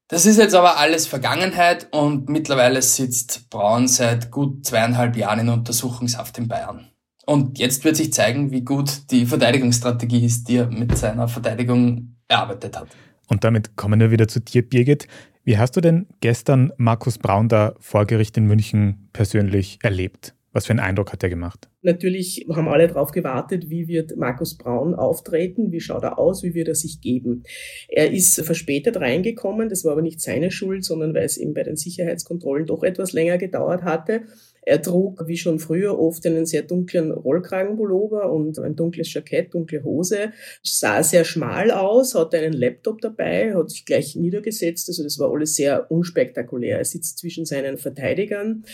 Das 0.09 0.27
ist 0.27 0.39
jetzt 0.39 0.55
aber 0.55 0.79
alles 0.79 1.07
Vergangenheit 1.07 1.89
und 1.93 2.29
mittlerweile 2.29 2.83
sitzt 2.83 3.49
Braun 3.51 3.87
seit 3.87 4.31
gut 4.31 4.67
zweieinhalb 4.67 5.17
Jahren 5.17 5.41
in 5.41 5.49
Untersuchungshaft 5.49 6.39
in 6.39 6.49
Bayern. 6.49 6.90
Und 7.31 7.61
jetzt 7.61 7.85
wird 7.85 7.95
sich 7.95 8.13
zeigen, 8.13 8.51
wie 8.51 8.63
gut 8.63 9.09
die 9.13 9.25
Verteidigungsstrategie 9.25 10.27
ist, 10.27 10.49
die 10.49 10.57
er 10.57 10.67
mit 10.67 10.99
seiner 10.99 11.29
Verteidigung 11.29 12.17
erarbeitet 12.27 12.77
hat. 12.77 12.89
Und 13.29 13.45
damit 13.45 13.77
kommen 13.77 14.01
wir 14.01 14.11
wieder 14.11 14.27
zu 14.27 14.41
dir, 14.41 14.69
Birgit. 14.69 15.07
Wie 15.45 15.57
hast 15.57 15.77
du 15.77 15.81
denn 15.81 16.09
gestern 16.19 16.73
Markus 16.77 17.19
Braun 17.19 17.49
da 17.49 17.77
vor 17.79 18.05
Gericht 18.05 18.37
in 18.37 18.47
München 18.47 19.09
persönlich 19.13 19.79
erlebt? 19.85 20.35
Was 20.53 20.67
für 20.67 20.73
einen 20.73 20.81
Eindruck 20.81 21.13
hat 21.13 21.23
er 21.23 21.29
gemacht? 21.29 21.69
Natürlich 21.83 22.47
haben 22.53 22.67
alle 22.67 22.89
darauf 22.89 23.13
gewartet, 23.13 23.71
wie 23.71 23.87
wird 23.87 24.17
Markus 24.17 24.59
Braun 24.59 24.97
auftreten, 24.97 25.71
wie 25.71 25.81
schaut 25.81 26.03
er 26.03 26.19
aus, 26.19 26.43
wie 26.43 26.55
wird 26.55 26.67
er 26.67 26.75
sich 26.75 27.01
geben. 27.01 27.45
Er 27.89 28.11
ist 28.11 28.45
verspätet 28.45 28.97
reingekommen, 28.97 29.69
das 29.69 29.85
war 29.85 29.93
aber 29.93 30.03
nicht 30.03 30.21
seine 30.21 30.51
Schuld, 30.51 30.85
sondern 30.85 31.15
weil 31.15 31.23
es 31.23 31.39
ihm 31.39 31.55
bei 31.55 31.63
den 31.63 31.77
Sicherheitskontrollen 31.77 32.67
doch 32.67 32.83
etwas 32.83 33.13
länger 33.13 33.39
gedauert 33.39 33.85
hatte. 33.85 34.23
Er 34.63 34.83
trug, 34.83 35.27
wie 35.27 35.37
schon 35.37 35.59
früher, 35.59 35.99
oft 35.99 36.25
einen 36.27 36.47
sehr 36.47 36.63
dunklen 36.63 37.13
Rollkragenpullover 37.13 38.31
und 38.31 38.59
ein 38.59 38.77
dunkles 38.77 39.13
Jackett, 39.13 39.55
dunkle 39.55 39.83
Hose, 39.85 40.33
sah 40.63 41.03
sehr 41.03 41.25
schmal 41.25 41.71
aus, 41.71 42.15
hatte 42.15 42.39
einen 42.39 42.53
Laptop 42.53 43.01
dabei, 43.01 43.55
hat 43.55 43.71
sich 43.71 43.85
gleich 43.85 44.17
niedergesetzt, 44.17 44.89
also 44.89 45.03
das 45.03 45.19
war 45.19 45.31
alles 45.31 45.57
sehr 45.57 45.91
unspektakulär. 45.91 46.79
Er 46.79 46.85
sitzt 46.85 47.19
zwischen 47.19 47.47
seinen 47.47 47.79
Verteidigern 47.79 48.65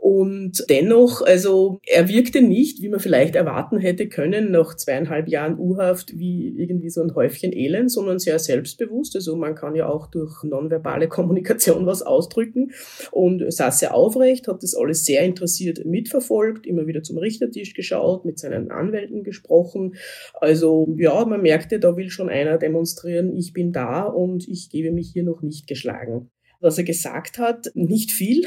und 0.00 0.64
dennoch, 0.70 1.22
also 1.22 1.80
er 1.84 2.08
wirkte 2.08 2.40
nicht, 2.40 2.80
wie 2.82 2.88
man 2.88 3.00
vielleicht 3.00 3.34
erwarten 3.34 3.78
hätte 3.78 4.08
können, 4.08 4.52
nach 4.52 4.76
zweieinhalb 4.76 5.28
Jahren 5.28 5.58
U-Haft 5.58 6.16
wie 6.16 6.54
irgendwie 6.56 6.88
so 6.88 7.02
ein 7.02 7.14
Häufchen 7.16 7.52
Elend, 7.52 7.90
sondern 7.90 8.20
sehr 8.20 8.38
selbstbewusst. 8.38 9.16
Also 9.16 9.36
man 9.36 9.56
kann 9.56 9.74
ja 9.74 9.88
auch 9.88 10.06
durch 10.06 10.44
nonverbale 10.44 11.08
Kommunikation 11.08 11.84
was 11.84 12.02
ausdrücken 12.02 12.70
und 13.10 13.52
saß 13.52 13.80
sehr 13.80 13.94
aufrecht, 13.94 14.46
hat 14.46 14.62
das 14.62 14.76
alles 14.76 15.04
sehr 15.04 15.22
interessiert 15.22 15.84
mitverfolgt, 15.84 16.66
immer 16.66 16.86
wieder 16.86 17.02
zum 17.02 17.18
Richtertisch 17.18 17.74
geschaut, 17.74 18.24
mit 18.24 18.38
seinen 18.38 18.70
Anwälten 18.70 19.24
gesprochen. 19.24 19.96
Also 20.34 20.94
ja, 20.96 21.24
man 21.24 21.42
merkte, 21.42 21.80
da 21.80 21.96
will 21.96 22.10
schon 22.10 22.28
einer 22.28 22.58
demonstrieren, 22.58 23.36
ich 23.36 23.52
bin 23.52 23.72
da 23.72 24.04
und 24.04 24.48
ich 24.48 24.70
gebe 24.70 24.92
mich 24.92 25.10
hier 25.12 25.24
noch 25.24 25.42
nicht 25.42 25.66
geschlagen 25.66 26.30
was 26.60 26.78
er 26.78 26.84
gesagt 26.84 27.38
hat, 27.38 27.70
nicht 27.74 28.10
viel. 28.10 28.44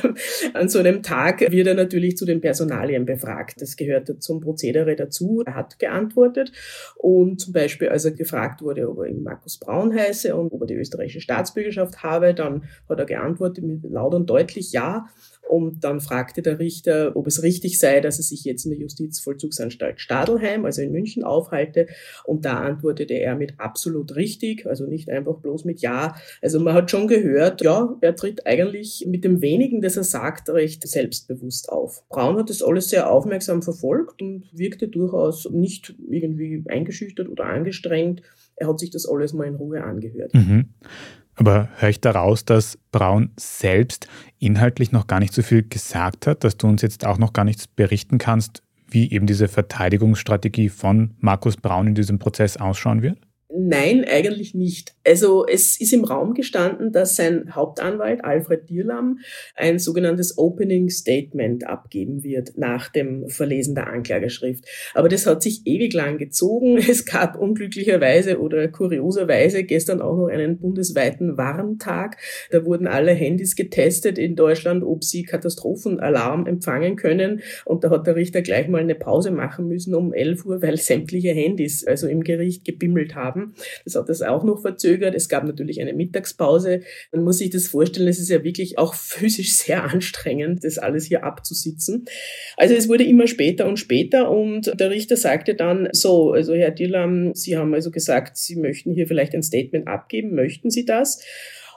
An 0.54 0.68
so 0.68 0.78
einem 0.78 1.02
Tag 1.02 1.40
wird 1.40 1.66
er 1.66 1.74
natürlich 1.74 2.16
zu 2.16 2.24
den 2.24 2.40
Personalien 2.40 3.04
befragt. 3.04 3.60
Das 3.60 3.76
gehört 3.76 4.22
zum 4.22 4.40
Prozedere 4.40 4.96
dazu. 4.96 5.42
Er 5.46 5.54
hat 5.54 5.78
geantwortet 5.78 6.52
und 6.96 7.40
zum 7.40 7.52
Beispiel, 7.52 7.88
als 7.88 8.04
er 8.04 8.12
gefragt 8.12 8.62
wurde, 8.62 8.88
ob 8.90 8.98
er 8.98 9.06
ihn 9.06 9.22
Markus 9.22 9.58
Braun 9.58 9.94
heiße 9.94 10.34
und 10.34 10.52
ob 10.52 10.62
er 10.62 10.66
die 10.66 10.74
österreichische 10.74 11.20
Staatsbürgerschaft 11.20 12.02
habe, 12.02 12.34
dann 12.34 12.64
hat 12.88 12.98
er 12.98 13.06
geantwortet 13.06 13.64
mit 13.64 13.82
laut 13.84 14.14
und 14.14 14.28
deutlich 14.28 14.72
Ja. 14.72 15.06
Und 15.52 15.84
dann 15.84 16.00
fragte 16.00 16.40
der 16.40 16.58
Richter, 16.58 17.14
ob 17.14 17.26
es 17.26 17.42
richtig 17.42 17.78
sei, 17.78 18.00
dass 18.00 18.18
er 18.18 18.22
sich 18.22 18.42
jetzt 18.44 18.64
in 18.64 18.70
der 18.70 18.80
Justizvollzugsanstalt 18.80 20.00
Stadelheim, 20.00 20.64
also 20.64 20.80
in 20.80 20.92
München, 20.92 21.24
aufhalte. 21.24 21.88
Und 22.24 22.46
da 22.46 22.54
antwortete 22.54 23.12
er 23.12 23.36
mit 23.36 23.60
absolut 23.60 24.16
richtig, 24.16 24.64
also 24.64 24.86
nicht 24.86 25.10
einfach 25.10 25.40
bloß 25.40 25.66
mit 25.66 25.82
Ja. 25.82 26.16
Also 26.40 26.58
man 26.58 26.72
hat 26.72 26.90
schon 26.90 27.06
gehört, 27.06 27.60
ja, 27.60 27.94
er 28.00 28.16
tritt 28.16 28.46
eigentlich 28.46 29.04
mit 29.06 29.24
dem 29.24 29.42
wenigen, 29.42 29.82
das 29.82 29.98
er 29.98 30.04
sagt, 30.04 30.48
recht 30.48 30.88
selbstbewusst 30.88 31.68
auf. 31.68 32.02
Braun 32.08 32.38
hat 32.38 32.48
das 32.48 32.62
alles 32.62 32.88
sehr 32.88 33.10
aufmerksam 33.10 33.60
verfolgt 33.60 34.22
und 34.22 34.48
wirkte 34.52 34.88
durchaus 34.88 35.50
nicht 35.50 35.94
irgendwie 36.08 36.64
eingeschüchtert 36.66 37.28
oder 37.28 37.44
angestrengt. 37.44 38.22
Er 38.56 38.68
hat 38.68 38.78
sich 38.78 38.88
das 38.88 39.06
alles 39.06 39.34
mal 39.34 39.48
in 39.48 39.56
Ruhe 39.56 39.84
angehört. 39.84 40.32
Mhm. 40.32 40.70
Aber 41.42 41.68
höre 41.78 41.88
ich 41.88 42.00
daraus, 42.00 42.44
dass 42.44 42.78
Braun 42.92 43.32
selbst 43.36 44.06
inhaltlich 44.38 44.92
noch 44.92 45.08
gar 45.08 45.18
nicht 45.18 45.34
so 45.34 45.42
viel 45.42 45.68
gesagt 45.68 46.28
hat, 46.28 46.44
dass 46.44 46.56
du 46.56 46.68
uns 46.68 46.82
jetzt 46.82 47.04
auch 47.04 47.18
noch 47.18 47.32
gar 47.32 47.44
nichts 47.44 47.66
berichten 47.66 48.18
kannst, 48.18 48.62
wie 48.86 49.10
eben 49.10 49.26
diese 49.26 49.48
Verteidigungsstrategie 49.48 50.68
von 50.68 51.16
Markus 51.18 51.56
Braun 51.56 51.88
in 51.88 51.94
diesem 51.96 52.20
Prozess 52.20 52.58
ausschauen 52.58 53.02
wird? 53.02 53.18
Nein, 53.54 54.06
eigentlich 54.08 54.54
nicht. 54.54 54.94
Also 55.04 55.44
es 55.46 55.78
ist 55.78 55.92
im 55.92 56.04
Raum 56.04 56.32
gestanden, 56.32 56.90
dass 56.90 57.16
sein 57.16 57.54
Hauptanwalt 57.54 58.24
Alfred 58.24 58.70
Dierlam 58.70 59.18
ein 59.56 59.78
sogenanntes 59.78 60.38
Opening 60.38 60.88
Statement 60.88 61.66
abgeben 61.66 62.24
wird 62.24 62.56
nach 62.56 62.88
dem 62.88 63.28
Verlesen 63.28 63.74
der 63.74 63.88
Anklageschrift. 63.88 64.64
Aber 64.94 65.10
das 65.10 65.26
hat 65.26 65.42
sich 65.42 65.66
ewig 65.66 65.92
lang 65.92 66.16
gezogen. 66.16 66.78
Es 66.92 67.04
gab 67.04 67.38
unglücklicherweise 67.38 68.38
oder 68.38 68.68
kurioserweise 68.68 69.64
gestern 69.64 70.00
auch 70.00 70.16
noch 70.16 70.28
einen 70.28 70.58
bundesweiten 70.58 71.36
Warntag. 71.36 72.16
Da 72.50 72.64
wurden 72.64 72.86
alle 72.86 73.12
Handys 73.12 73.56
getestet 73.56 74.18
in 74.18 74.36
Deutschland, 74.36 74.82
ob 74.84 75.04
sie 75.04 75.24
Katastrophenalarm 75.24 76.46
empfangen 76.46 76.96
können. 76.96 77.40
Und 77.64 77.84
da 77.84 77.90
hat 77.90 78.06
der 78.06 78.16
Richter 78.16 78.40
gleich 78.40 78.68
mal 78.68 78.80
eine 78.80 78.94
Pause 78.94 79.30
machen 79.30 79.68
müssen 79.68 79.94
um 79.94 80.12
11 80.12 80.46
Uhr, 80.46 80.62
weil 80.62 80.76
sämtliche 80.76 81.32
Handys 81.32 81.86
also 81.86 82.06
im 82.08 82.22
Gericht 82.22 82.64
gebimmelt 82.64 83.14
haben 83.14 83.41
haben. 83.42 83.54
Das 83.84 83.94
hat 83.94 84.08
das 84.08 84.22
auch 84.22 84.44
noch 84.44 84.60
verzögert. 84.60 85.14
Es 85.14 85.28
gab 85.28 85.44
natürlich 85.44 85.80
eine 85.80 85.92
Mittagspause. 85.92 86.80
Man 87.12 87.24
muss 87.24 87.38
sich 87.38 87.50
das 87.50 87.66
vorstellen, 87.66 88.08
es 88.08 88.18
ist 88.18 88.30
ja 88.30 88.42
wirklich 88.44 88.78
auch 88.78 88.94
physisch 89.12 89.54
sehr 89.54 89.84
anstrengend, 89.84 90.64
das 90.64 90.78
alles 90.78 91.06
hier 91.06 91.24
abzusitzen. 91.24 92.04
Also 92.56 92.74
es 92.74 92.88
wurde 92.88 93.04
immer 93.04 93.26
später 93.26 93.66
und 93.66 93.78
später 93.78 94.30
und 94.30 94.72
der 94.78 94.90
Richter 94.90 95.16
sagte 95.16 95.54
dann 95.54 95.88
so, 95.92 96.32
also 96.32 96.54
Herr 96.54 96.70
Dillam, 96.70 97.34
Sie 97.34 97.56
haben 97.56 97.74
also 97.74 97.90
gesagt, 97.90 98.36
Sie 98.36 98.56
möchten 98.56 98.92
hier 98.92 99.06
vielleicht 99.06 99.34
ein 99.34 99.42
Statement 99.42 99.88
abgeben. 99.88 100.34
Möchten 100.34 100.70
Sie 100.70 100.84
das? 100.84 101.20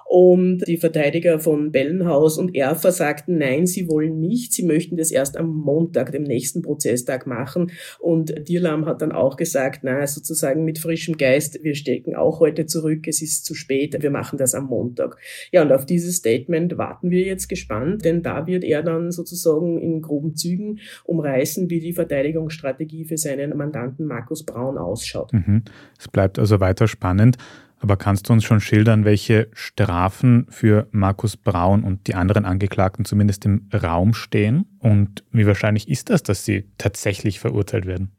Und 0.07 0.59
die 0.67 0.77
Verteidiger 0.77 1.39
von 1.39 1.71
Bellenhaus 1.71 2.37
und 2.37 2.55
Erfer 2.55 2.91
sagten, 2.91 3.39
nein, 3.39 3.65
sie 3.65 3.89
wollen 3.89 4.19
nicht, 4.19 4.53
sie 4.53 4.63
möchten 4.63 4.97
das 4.97 5.11
erst 5.11 5.35
am 5.35 5.47
Montag, 5.47 6.11
dem 6.11 6.23
nächsten 6.23 6.61
Prozesstag 6.61 7.25
machen. 7.25 7.71
Und 7.99 8.47
Dirlam 8.47 8.85
hat 8.85 9.01
dann 9.01 9.11
auch 9.11 9.35
gesagt, 9.35 9.79
na, 9.83 10.05
sozusagen 10.05 10.63
mit 10.63 10.77
frischem 10.77 11.17
Geist, 11.17 11.63
wir 11.63 11.73
stecken 11.73 12.15
auch 12.15 12.39
heute 12.39 12.67
zurück, 12.67 13.07
es 13.07 13.21
ist 13.21 13.45
zu 13.45 13.55
spät, 13.55 13.97
wir 13.99 14.11
machen 14.11 14.37
das 14.37 14.53
am 14.53 14.67
Montag. 14.67 15.17
Ja, 15.51 15.63
und 15.63 15.71
auf 15.71 15.85
dieses 15.85 16.17
Statement 16.17 16.77
warten 16.77 17.09
wir 17.09 17.23
jetzt 17.23 17.49
gespannt, 17.49 18.05
denn 18.05 18.21
da 18.21 18.45
wird 18.45 18.63
er 18.63 18.83
dann 18.83 19.11
sozusagen 19.11 19.79
in 19.79 20.01
groben 20.01 20.35
Zügen 20.35 20.79
umreißen, 21.05 21.69
wie 21.69 21.79
die 21.79 21.93
Verteidigungsstrategie 21.93 23.05
für 23.05 23.17
seinen 23.17 23.57
Mandanten 23.57 24.05
Markus 24.05 24.45
Braun 24.45 24.77
ausschaut. 24.77 25.33
Mhm. 25.33 25.63
Es 25.99 26.07
bleibt 26.07 26.37
also 26.37 26.59
weiter 26.59 26.87
spannend. 26.87 27.37
Aber 27.79 27.97
kannst 27.97 28.29
du 28.29 28.33
uns 28.33 28.43
schon 28.43 28.61
schildern, 28.61 29.05
welche 29.05 29.49
Strafen 29.53 30.47
für 30.49 30.87
Markus 30.91 31.37
Braun 31.37 31.83
und 31.83 32.07
die 32.07 32.15
anderen 32.15 32.45
Angeklagten 32.45 33.05
zumindest 33.05 33.45
im 33.45 33.69
Raum 33.73 34.13
stehen? 34.13 34.65
Und 34.79 35.23
wie 35.31 35.45
wahrscheinlich 35.45 35.87
ist 35.87 36.09
das, 36.09 36.23
dass 36.23 36.45
sie 36.45 36.71
tatsächlich 36.77 37.39
verurteilt 37.39 37.85
werden? 37.85 38.11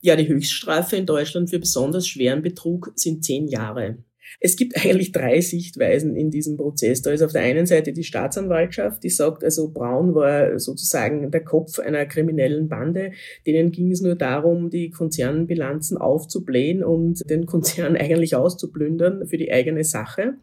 Ja, 0.00 0.16
die 0.16 0.28
Höchststrafe 0.28 0.96
in 0.96 1.06
Deutschland 1.06 1.50
für 1.50 1.58
besonders 1.58 2.06
schweren 2.06 2.42
Betrug 2.42 2.92
sind 2.94 3.24
zehn 3.24 3.48
Jahre. 3.48 4.04
Es 4.40 4.56
gibt 4.56 4.76
eigentlich 4.76 5.12
drei 5.12 5.40
Sichtweisen 5.40 6.16
in 6.16 6.30
diesem 6.30 6.56
Prozess. 6.56 7.02
Da 7.02 7.10
ist 7.10 7.22
auf 7.22 7.32
der 7.32 7.42
einen 7.42 7.66
Seite 7.66 7.92
die 7.92 8.04
Staatsanwaltschaft, 8.04 9.02
die 9.02 9.10
sagt, 9.10 9.44
also 9.44 9.70
Braun 9.70 10.14
war 10.14 10.58
sozusagen 10.58 11.30
der 11.30 11.44
Kopf 11.44 11.78
einer 11.78 12.06
kriminellen 12.06 12.68
Bande. 12.68 13.12
Denen 13.46 13.70
ging 13.70 13.90
es 13.90 14.00
nur 14.00 14.16
darum, 14.16 14.70
die 14.70 14.90
Konzernbilanzen 14.90 15.96
aufzublähen 15.96 16.84
und 16.84 17.28
den 17.28 17.46
Konzern 17.46 17.96
eigentlich 17.96 18.36
auszuplündern 18.36 19.26
für 19.26 19.38
die 19.38 19.52
eigene 19.52 19.84
Sache. 19.84 20.34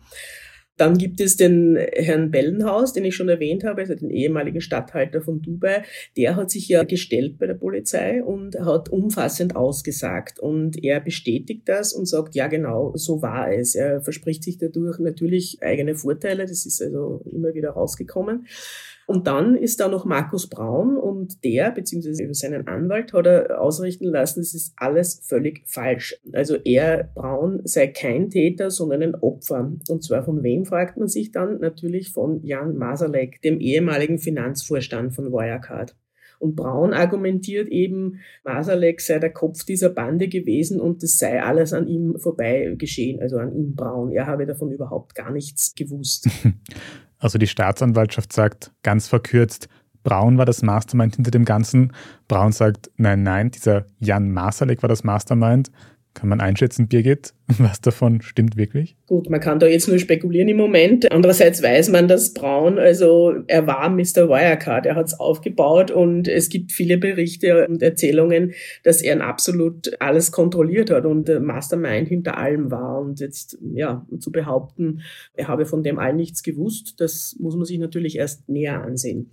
Dann 0.77 0.97
gibt 0.97 1.21
es 1.21 1.37
den 1.37 1.77
Herrn 1.93 2.31
Bellenhaus, 2.31 2.93
den 2.93 3.05
ich 3.05 3.15
schon 3.15 3.29
erwähnt 3.29 3.63
habe, 3.63 3.81
also 3.81 3.93
den 3.93 4.09
ehemaligen 4.09 4.61
Stadthalter 4.61 5.21
von 5.21 5.41
Dubai. 5.41 5.83
Der 6.17 6.35
hat 6.35 6.49
sich 6.49 6.67
ja 6.67 6.83
gestellt 6.83 7.37
bei 7.37 7.45
der 7.45 7.53
Polizei 7.53 8.23
und 8.23 8.59
hat 8.59 8.89
umfassend 8.89 9.55
ausgesagt. 9.55 10.39
Und 10.39 10.83
er 10.83 10.99
bestätigt 10.99 11.63
das 11.65 11.93
und 11.93 12.07
sagt, 12.07 12.35
ja 12.35 12.47
genau, 12.47 12.93
so 12.95 13.21
war 13.21 13.51
es. 13.51 13.75
Er 13.75 14.01
verspricht 14.01 14.43
sich 14.43 14.57
dadurch 14.57 14.99
natürlich 14.99 15.59
eigene 15.61 15.95
Vorteile. 15.95 16.45
Das 16.45 16.65
ist 16.65 16.81
also 16.81 17.21
immer 17.31 17.53
wieder 17.53 17.71
rausgekommen. 17.71 18.47
Und 19.07 19.27
dann 19.27 19.55
ist 19.55 19.79
da 19.79 19.87
noch 19.87 20.05
Markus 20.05 20.47
Braun 20.47 20.97
und 20.97 21.43
der, 21.43 21.71
beziehungsweise 21.71 22.23
über 22.23 22.33
seinen 22.33 22.67
Anwalt, 22.67 23.13
hat 23.13 23.25
er 23.25 23.61
ausrichten 23.61 24.05
lassen, 24.05 24.41
es 24.41 24.53
ist 24.53 24.73
alles 24.77 25.21
völlig 25.25 25.63
falsch. 25.65 26.19
Also 26.33 26.55
er, 26.63 27.09
Braun, 27.15 27.61
sei 27.63 27.87
kein 27.87 28.29
Täter, 28.29 28.69
sondern 28.69 29.01
ein 29.01 29.15
Opfer. 29.15 29.71
Und 29.89 30.03
zwar 30.03 30.23
von 30.23 30.43
wem, 30.43 30.65
fragt 30.65 30.97
man 30.97 31.07
sich 31.07 31.31
dann? 31.31 31.59
Natürlich 31.59 32.11
von 32.11 32.43
Jan 32.43 32.77
Masalek, 32.77 33.41
dem 33.41 33.59
ehemaligen 33.59 34.19
Finanzvorstand 34.19 35.13
von 35.13 35.31
Wirecard. 35.31 35.95
Und 36.41 36.55
Braun 36.55 36.91
argumentiert 36.91 37.69
eben, 37.69 38.19
Masalek 38.43 38.99
sei 38.99 39.19
der 39.19 39.31
Kopf 39.31 39.63
dieser 39.63 39.89
Bande 39.89 40.27
gewesen 40.27 40.81
und 40.81 41.03
es 41.03 41.19
sei 41.19 41.41
alles 41.41 41.71
an 41.71 41.87
ihm 41.87 42.17
vorbei 42.17 42.73
geschehen, 42.79 43.21
also 43.21 43.37
an 43.37 43.53
ihm 43.53 43.75
Braun. 43.75 44.11
Er 44.11 44.25
habe 44.25 44.47
davon 44.47 44.71
überhaupt 44.71 45.13
gar 45.13 45.31
nichts 45.31 45.75
gewusst. 45.75 46.27
Also 47.21 47.37
die 47.37 47.47
Staatsanwaltschaft 47.47 48.33
sagt 48.33 48.71
ganz 48.83 49.07
verkürzt, 49.07 49.69
Braun 50.03 50.39
war 50.39 50.45
das 50.45 50.63
Mastermind 50.63 51.15
hinter 51.15 51.29
dem 51.29 51.45
Ganzen. 51.45 51.93
Braun 52.27 52.51
sagt, 52.51 52.89
nein, 52.97 53.21
nein, 53.21 53.51
dieser 53.51 53.85
Jan 53.99 54.31
Masalek 54.31 54.81
war 54.81 54.89
das 54.89 55.03
Mastermind. 55.03 55.71
Kann 56.13 56.27
man 56.27 56.41
einschätzen, 56.41 56.89
Birgit, 56.89 57.33
was 57.57 57.79
davon 57.79 58.21
stimmt 58.21 58.57
wirklich? 58.57 58.97
Gut, 59.07 59.29
man 59.29 59.39
kann 59.39 59.59
da 59.59 59.67
jetzt 59.67 59.87
nur 59.87 59.97
spekulieren 59.97 60.49
im 60.49 60.57
Moment. 60.57 61.09
Andererseits 61.09 61.63
weiß 61.63 61.89
man, 61.89 62.09
dass 62.09 62.33
Braun, 62.33 62.77
also 62.77 63.33
er 63.47 63.65
war 63.65 63.89
Mr. 63.89 64.27
Wirecard, 64.27 64.85
er 64.85 64.95
hat 64.95 65.07
es 65.07 65.19
aufgebaut 65.19 65.89
und 65.89 66.27
es 66.27 66.49
gibt 66.49 66.73
viele 66.73 66.97
Berichte 66.97 67.65
und 67.67 67.81
Erzählungen, 67.81 68.53
dass 68.83 69.01
er 69.01 69.21
absolut 69.21 69.91
alles 70.01 70.33
kontrolliert 70.33 70.89
hat 70.89 71.05
und 71.05 71.29
Mastermind 71.41 72.09
hinter 72.09 72.37
allem 72.37 72.71
war. 72.71 72.99
Und 72.99 73.21
jetzt, 73.21 73.57
ja, 73.73 74.05
zu 74.19 74.31
behaupten, 74.31 75.01
er 75.33 75.47
habe 75.47 75.65
von 75.65 75.81
dem 75.81 75.97
all 75.97 76.13
nichts 76.13 76.43
gewusst, 76.43 76.95
das 76.99 77.37
muss 77.39 77.55
man 77.55 77.65
sich 77.65 77.79
natürlich 77.79 78.17
erst 78.17 78.49
näher 78.49 78.81
ansehen. 78.81 79.31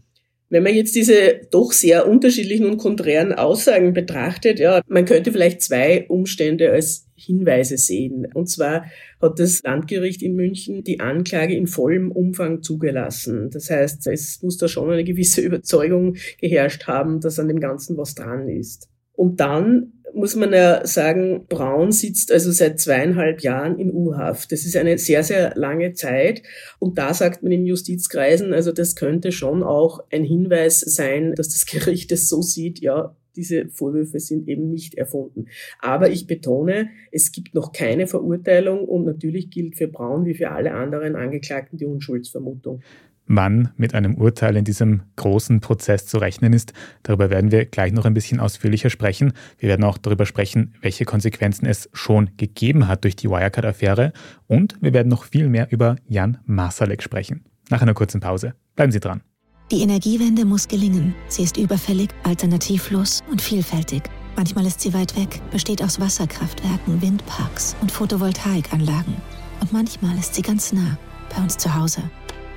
Wenn 0.50 0.62
man 0.62 0.74
jetzt 0.74 0.94
diese 0.94 1.40
doch 1.50 1.72
sehr 1.72 2.08
unterschiedlichen 2.08 2.66
und 2.66 2.78
konträren 2.78 3.32
Aussagen 3.32 3.92
betrachtet, 3.92 4.58
ja, 4.58 4.80
man 4.88 5.04
könnte 5.04 5.30
vielleicht 5.30 5.60
zwei 5.60 6.06
Umstände 6.08 6.70
als 6.70 7.06
Hinweise 7.14 7.76
sehen. 7.76 8.26
Und 8.32 8.48
zwar 8.48 8.86
hat 9.20 9.38
das 9.38 9.62
Landgericht 9.62 10.22
in 10.22 10.36
München 10.36 10.84
die 10.84 11.00
Anklage 11.00 11.54
in 11.54 11.66
vollem 11.66 12.10
Umfang 12.10 12.62
zugelassen. 12.62 13.50
Das 13.50 13.68
heißt, 13.68 14.06
es 14.06 14.42
muss 14.42 14.56
da 14.56 14.68
schon 14.68 14.90
eine 14.90 15.04
gewisse 15.04 15.40
Überzeugung 15.42 16.16
geherrscht 16.40 16.86
haben, 16.86 17.20
dass 17.20 17.38
an 17.38 17.48
dem 17.48 17.60
Ganzen 17.60 17.96
was 17.98 18.14
dran 18.14 18.48
ist. 18.48 18.88
Und 19.12 19.40
dann 19.40 19.94
muss 20.18 20.34
man 20.34 20.52
ja 20.52 20.86
sagen, 20.86 21.46
Braun 21.48 21.92
sitzt 21.92 22.32
also 22.32 22.50
seit 22.50 22.80
zweieinhalb 22.80 23.40
Jahren 23.40 23.78
in 23.78 23.92
U-Haft. 23.92 24.52
Das 24.52 24.64
ist 24.64 24.76
eine 24.76 24.98
sehr, 24.98 25.22
sehr 25.22 25.54
lange 25.54 25.92
Zeit. 25.92 26.42
Und 26.78 26.98
da 26.98 27.14
sagt 27.14 27.42
man 27.42 27.52
in 27.52 27.64
Justizkreisen, 27.64 28.52
also 28.52 28.72
das 28.72 28.96
könnte 28.96 29.32
schon 29.32 29.62
auch 29.62 30.00
ein 30.10 30.24
Hinweis 30.24 30.80
sein, 30.80 31.34
dass 31.34 31.48
das 31.48 31.66
Gericht 31.70 32.12
es 32.12 32.28
so 32.28 32.42
sieht, 32.42 32.80
ja, 32.80 33.16
diese 33.36 33.68
Vorwürfe 33.68 34.18
sind 34.18 34.48
eben 34.48 34.68
nicht 34.68 34.96
erfunden. 34.96 35.46
Aber 35.78 36.10
ich 36.10 36.26
betone, 36.26 36.90
es 37.12 37.30
gibt 37.30 37.54
noch 37.54 37.72
keine 37.72 38.08
Verurteilung 38.08 38.84
und 38.84 39.04
natürlich 39.04 39.50
gilt 39.50 39.76
für 39.76 39.86
Braun 39.86 40.26
wie 40.26 40.34
für 40.34 40.50
alle 40.50 40.74
anderen 40.74 41.14
Angeklagten 41.14 41.78
die 41.78 41.86
Unschuldsvermutung 41.86 42.82
wann 43.28 43.70
mit 43.76 43.94
einem 43.94 44.14
Urteil 44.14 44.56
in 44.56 44.64
diesem 44.64 45.02
großen 45.16 45.60
Prozess 45.60 46.06
zu 46.06 46.18
rechnen 46.18 46.52
ist. 46.52 46.72
Darüber 47.02 47.30
werden 47.30 47.52
wir 47.52 47.66
gleich 47.66 47.92
noch 47.92 48.04
ein 48.04 48.14
bisschen 48.14 48.40
ausführlicher 48.40 48.90
sprechen. 48.90 49.32
Wir 49.58 49.68
werden 49.68 49.84
auch 49.84 49.98
darüber 49.98 50.26
sprechen, 50.26 50.74
welche 50.80 51.04
Konsequenzen 51.04 51.66
es 51.66 51.88
schon 51.92 52.30
gegeben 52.36 52.88
hat 52.88 53.04
durch 53.04 53.16
die 53.16 53.28
Wirecard-Affäre. 53.28 54.12
Und 54.46 54.76
wir 54.80 54.92
werden 54.92 55.08
noch 55.08 55.24
viel 55.24 55.48
mehr 55.48 55.70
über 55.70 55.96
Jan 56.08 56.38
Masalek 56.46 57.02
sprechen. 57.02 57.44
Nach 57.70 57.82
einer 57.82 57.94
kurzen 57.94 58.20
Pause. 58.20 58.54
Bleiben 58.74 58.92
Sie 58.92 59.00
dran. 59.00 59.22
Die 59.70 59.82
Energiewende 59.82 60.46
muss 60.46 60.66
gelingen. 60.66 61.14
Sie 61.28 61.42
ist 61.42 61.58
überfällig, 61.58 62.08
alternativlos 62.24 63.22
und 63.30 63.42
vielfältig. 63.42 64.02
Manchmal 64.34 64.66
ist 64.66 64.80
sie 64.80 64.94
weit 64.94 65.14
weg, 65.16 65.42
besteht 65.50 65.82
aus 65.82 66.00
Wasserkraftwerken, 66.00 67.02
Windparks 67.02 67.76
und 67.82 67.92
Photovoltaikanlagen. 67.92 69.16
Und 69.60 69.72
manchmal 69.72 70.16
ist 70.16 70.34
sie 70.34 70.42
ganz 70.42 70.72
nah, 70.72 70.96
bei 71.34 71.42
uns 71.42 71.58
zu 71.58 71.74
Hause. 71.74 72.02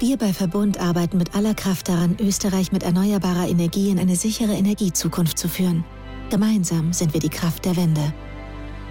Wir 0.01 0.17
bei 0.17 0.34
Verbund 0.34 0.79
arbeiten 0.79 1.20
mit 1.20 1.36
aller 1.36 1.53
Kraft 1.53 1.88
daran, 1.88 2.17
Österreich 2.20 2.72
mit 2.72 2.81
erneuerbarer 2.81 3.48
Energie 3.48 3.91
in 3.91 4.00
eine 4.00 4.15
sichere 4.15 4.53
Energiezukunft 4.53 5.38
zu 5.38 5.48
führen. 5.48 5.86
Gemeinsam 6.31 6.91
sind 6.91 7.13
wir 7.13 7.20
die 7.20 7.29
Kraft 7.29 7.65
der 7.65 7.77
Wende. 7.77 8.12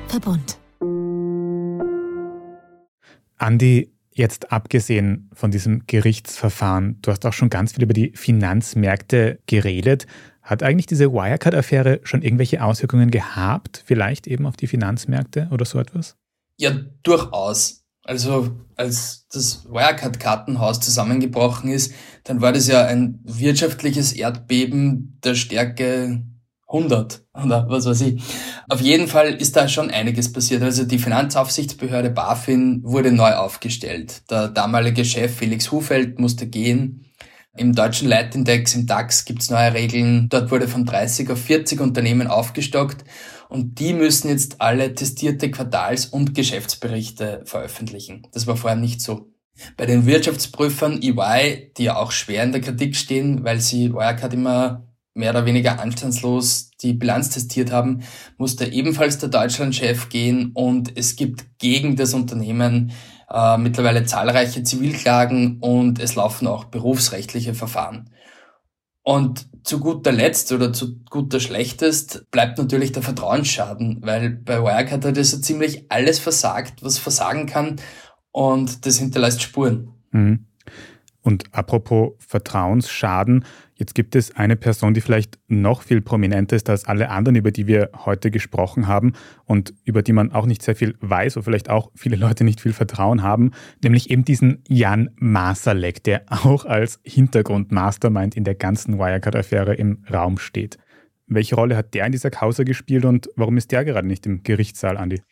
Verbund. 0.06 0.60
Andi, 3.38 3.92
jetzt 4.12 4.52
abgesehen 4.52 5.28
von 5.32 5.50
diesem 5.50 5.82
Gerichtsverfahren, 5.88 7.00
du 7.02 7.10
hast 7.10 7.26
auch 7.26 7.32
schon 7.32 7.50
ganz 7.50 7.72
viel 7.72 7.82
über 7.82 7.92
die 7.92 8.12
Finanzmärkte 8.14 9.40
geredet. 9.46 10.06
Hat 10.42 10.62
eigentlich 10.62 10.86
diese 10.86 11.12
Wirecard-Affäre 11.12 12.02
schon 12.04 12.22
irgendwelche 12.22 12.62
Auswirkungen 12.62 13.10
gehabt, 13.10 13.82
vielleicht 13.84 14.28
eben 14.28 14.46
auf 14.46 14.56
die 14.56 14.68
Finanzmärkte 14.68 15.48
oder 15.50 15.64
so 15.64 15.80
etwas? 15.80 16.16
Ja, 16.56 16.70
durchaus. 17.02 17.80
Also 18.10 18.50
als 18.74 19.28
das 19.32 19.66
Wirecard-Kartenhaus 19.70 20.80
zusammengebrochen 20.80 21.70
ist, 21.70 21.94
dann 22.24 22.40
war 22.40 22.50
das 22.50 22.66
ja 22.66 22.84
ein 22.84 23.20
wirtschaftliches 23.22 24.12
Erdbeben 24.12 25.20
der 25.22 25.36
Stärke 25.36 26.24
100 26.66 27.22
oder 27.40 27.66
was 27.68 27.86
weiß 27.86 28.00
ich. 28.00 28.20
Auf 28.68 28.80
jeden 28.80 29.06
Fall 29.06 29.34
ist 29.34 29.54
da 29.54 29.68
schon 29.68 29.92
einiges 29.92 30.32
passiert. 30.32 30.60
Also 30.64 30.82
die 30.82 30.98
Finanzaufsichtsbehörde 30.98 32.10
BaFin 32.10 32.80
wurde 32.82 33.12
neu 33.12 33.30
aufgestellt. 33.34 34.28
Der 34.28 34.48
damalige 34.48 35.04
Chef 35.04 35.32
Felix 35.36 35.70
Hufeld 35.70 36.18
musste 36.18 36.48
gehen. 36.48 37.06
Im 37.56 37.76
deutschen 37.76 38.08
Leitindex, 38.08 38.74
im 38.74 38.86
DAX 38.88 39.24
gibt's 39.24 39.50
neue 39.50 39.72
Regeln. 39.72 40.28
Dort 40.30 40.50
wurde 40.50 40.66
von 40.66 40.84
30 40.84 41.30
auf 41.30 41.40
40 41.40 41.80
Unternehmen 41.80 42.26
aufgestockt 42.26 43.04
und 43.50 43.80
die 43.80 43.92
müssen 43.92 44.28
jetzt 44.28 44.60
alle 44.60 44.94
testierte 44.94 45.50
Quartals- 45.50 46.06
und 46.06 46.34
Geschäftsberichte 46.34 47.42
veröffentlichen. 47.44 48.26
Das 48.32 48.46
war 48.46 48.56
vorher 48.56 48.78
nicht 48.78 49.02
so. 49.02 49.28
Bei 49.76 49.86
den 49.86 50.06
Wirtschaftsprüfern 50.06 51.02
EY, 51.02 51.72
die 51.76 51.84
ja 51.84 51.96
auch 51.96 52.12
schwer 52.12 52.44
in 52.44 52.52
der 52.52 52.60
Kritik 52.60 52.96
stehen, 52.96 53.44
weil 53.44 53.60
sie 53.60 53.92
Wirecard 53.92 54.32
immer 54.32 54.86
mehr 55.14 55.30
oder 55.30 55.44
weniger 55.44 55.80
anstandslos 55.80 56.70
die 56.80 56.94
Bilanz 56.94 57.30
testiert 57.30 57.72
haben, 57.72 58.02
musste 58.38 58.66
ebenfalls 58.66 59.18
der 59.18 59.28
Deutschlandchef 59.28 60.08
gehen 60.08 60.52
und 60.54 60.96
es 60.96 61.16
gibt 61.16 61.58
gegen 61.58 61.96
das 61.96 62.14
Unternehmen 62.14 62.92
äh, 63.28 63.58
mittlerweile 63.58 64.04
zahlreiche 64.04 64.62
Zivilklagen 64.62 65.58
und 65.60 65.98
es 65.98 66.14
laufen 66.14 66.46
auch 66.46 66.66
berufsrechtliche 66.66 67.54
Verfahren. 67.54 68.10
Und 69.02 69.49
zu 69.62 69.80
guter 69.80 70.12
Letzt 70.12 70.52
oder 70.52 70.72
zu 70.72 70.98
guter 71.10 71.40
Schlechtest 71.40 72.30
bleibt 72.30 72.58
natürlich 72.58 72.92
der 72.92 73.02
Vertrauensschaden, 73.02 73.98
weil 74.02 74.30
bei 74.30 74.62
Wirecard 74.62 75.04
hat 75.04 75.16
es 75.16 75.30
so 75.30 75.38
ziemlich 75.38 75.86
alles 75.90 76.18
versagt, 76.18 76.82
was 76.82 76.98
versagen 76.98 77.46
kann 77.46 77.76
und 78.32 78.86
das 78.86 78.98
hinterlässt 78.98 79.42
Spuren. 79.42 79.92
Mhm. 80.10 80.46
Und 81.22 81.44
apropos 81.52 82.12
Vertrauensschaden, 82.18 83.44
Jetzt 83.80 83.94
gibt 83.94 84.14
es 84.14 84.36
eine 84.36 84.56
Person, 84.56 84.92
die 84.92 85.00
vielleicht 85.00 85.38
noch 85.48 85.80
viel 85.80 86.02
prominenter 86.02 86.54
ist 86.54 86.68
als 86.68 86.84
alle 86.84 87.08
anderen, 87.08 87.34
über 87.34 87.50
die 87.50 87.66
wir 87.66 87.88
heute 88.04 88.30
gesprochen 88.30 88.86
haben 88.86 89.14
und 89.46 89.72
über 89.84 90.02
die 90.02 90.12
man 90.12 90.32
auch 90.32 90.44
nicht 90.44 90.60
sehr 90.60 90.76
viel 90.76 90.98
weiß 91.00 91.38
oder 91.38 91.44
vielleicht 91.44 91.70
auch 91.70 91.90
viele 91.94 92.16
Leute 92.16 92.44
nicht 92.44 92.60
viel 92.60 92.74
Vertrauen 92.74 93.22
haben, 93.22 93.52
nämlich 93.82 94.10
eben 94.10 94.22
diesen 94.22 94.62
Jan 94.68 95.08
Masalek, 95.16 96.04
der 96.04 96.24
auch 96.28 96.66
als 96.66 97.00
Hintergrund-Mastermind 97.04 98.36
in 98.36 98.44
der 98.44 98.54
ganzen 98.54 98.98
Wirecard-Affäre 98.98 99.74
im 99.76 100.04
Raum 100.12 100.36
steht. 100.36 100.76
Welche 101.26 101.54
Rolle 101.54 101.74
hat 101.74 101.94
der 101.94 102.04
in 102.04 102.12
dieser 102.12 102.30
Causa 102.30 102.64
gespielt 102.64 103.06
und 103.06 103.30
warum 103.34 103.56
ist 103.56 103.72
der 103.72 103.86
gerade 103.86 104.06
nicht 104.06 104.26
im 104.26 104.42
Gerichtssaal, 104.42 104.98
Andi? 104.98 105.22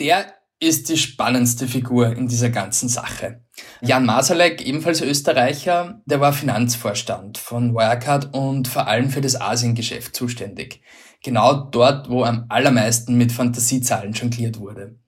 Der 0.00 0.26
ist 0.58 0.88
die 0.88 0.96
spannendste 0.96 1.66
Figur 1.66 2.16
in 2.16 2.28
dieser 2.28 2.50
ganzen 2.50 2.88
Sache. 2.88 3.42
Jan 3.82 4.06
Masalek, 4.06 4.66
ebenfalls 4.66 5.02
Österreicher, 5.02 6.00
der 6.06 6.20
war 6.20 6.32
Finanzvorstand 6.32 7.38
von 7.38 7.74
Wirecard 7.74 8.34
und 8.34 8.68
vor 8.68 8.86
allem 8.86 9.10
für 9.10 9.20
das 9.20 9.40
Asiengeschäft 9.40 10.16
zuständig. 10.16 10.80
Genau 11.22 11.54
dort, 11.54 12.08
wo 12.08 12.24
am 12.24 12.46
allermeisten 12.48 13.16
mit 13.16 13.32
Fantasiezahlen 13.32 14.12
jongliert 14.12 14.58
wurde. 14.58 14.98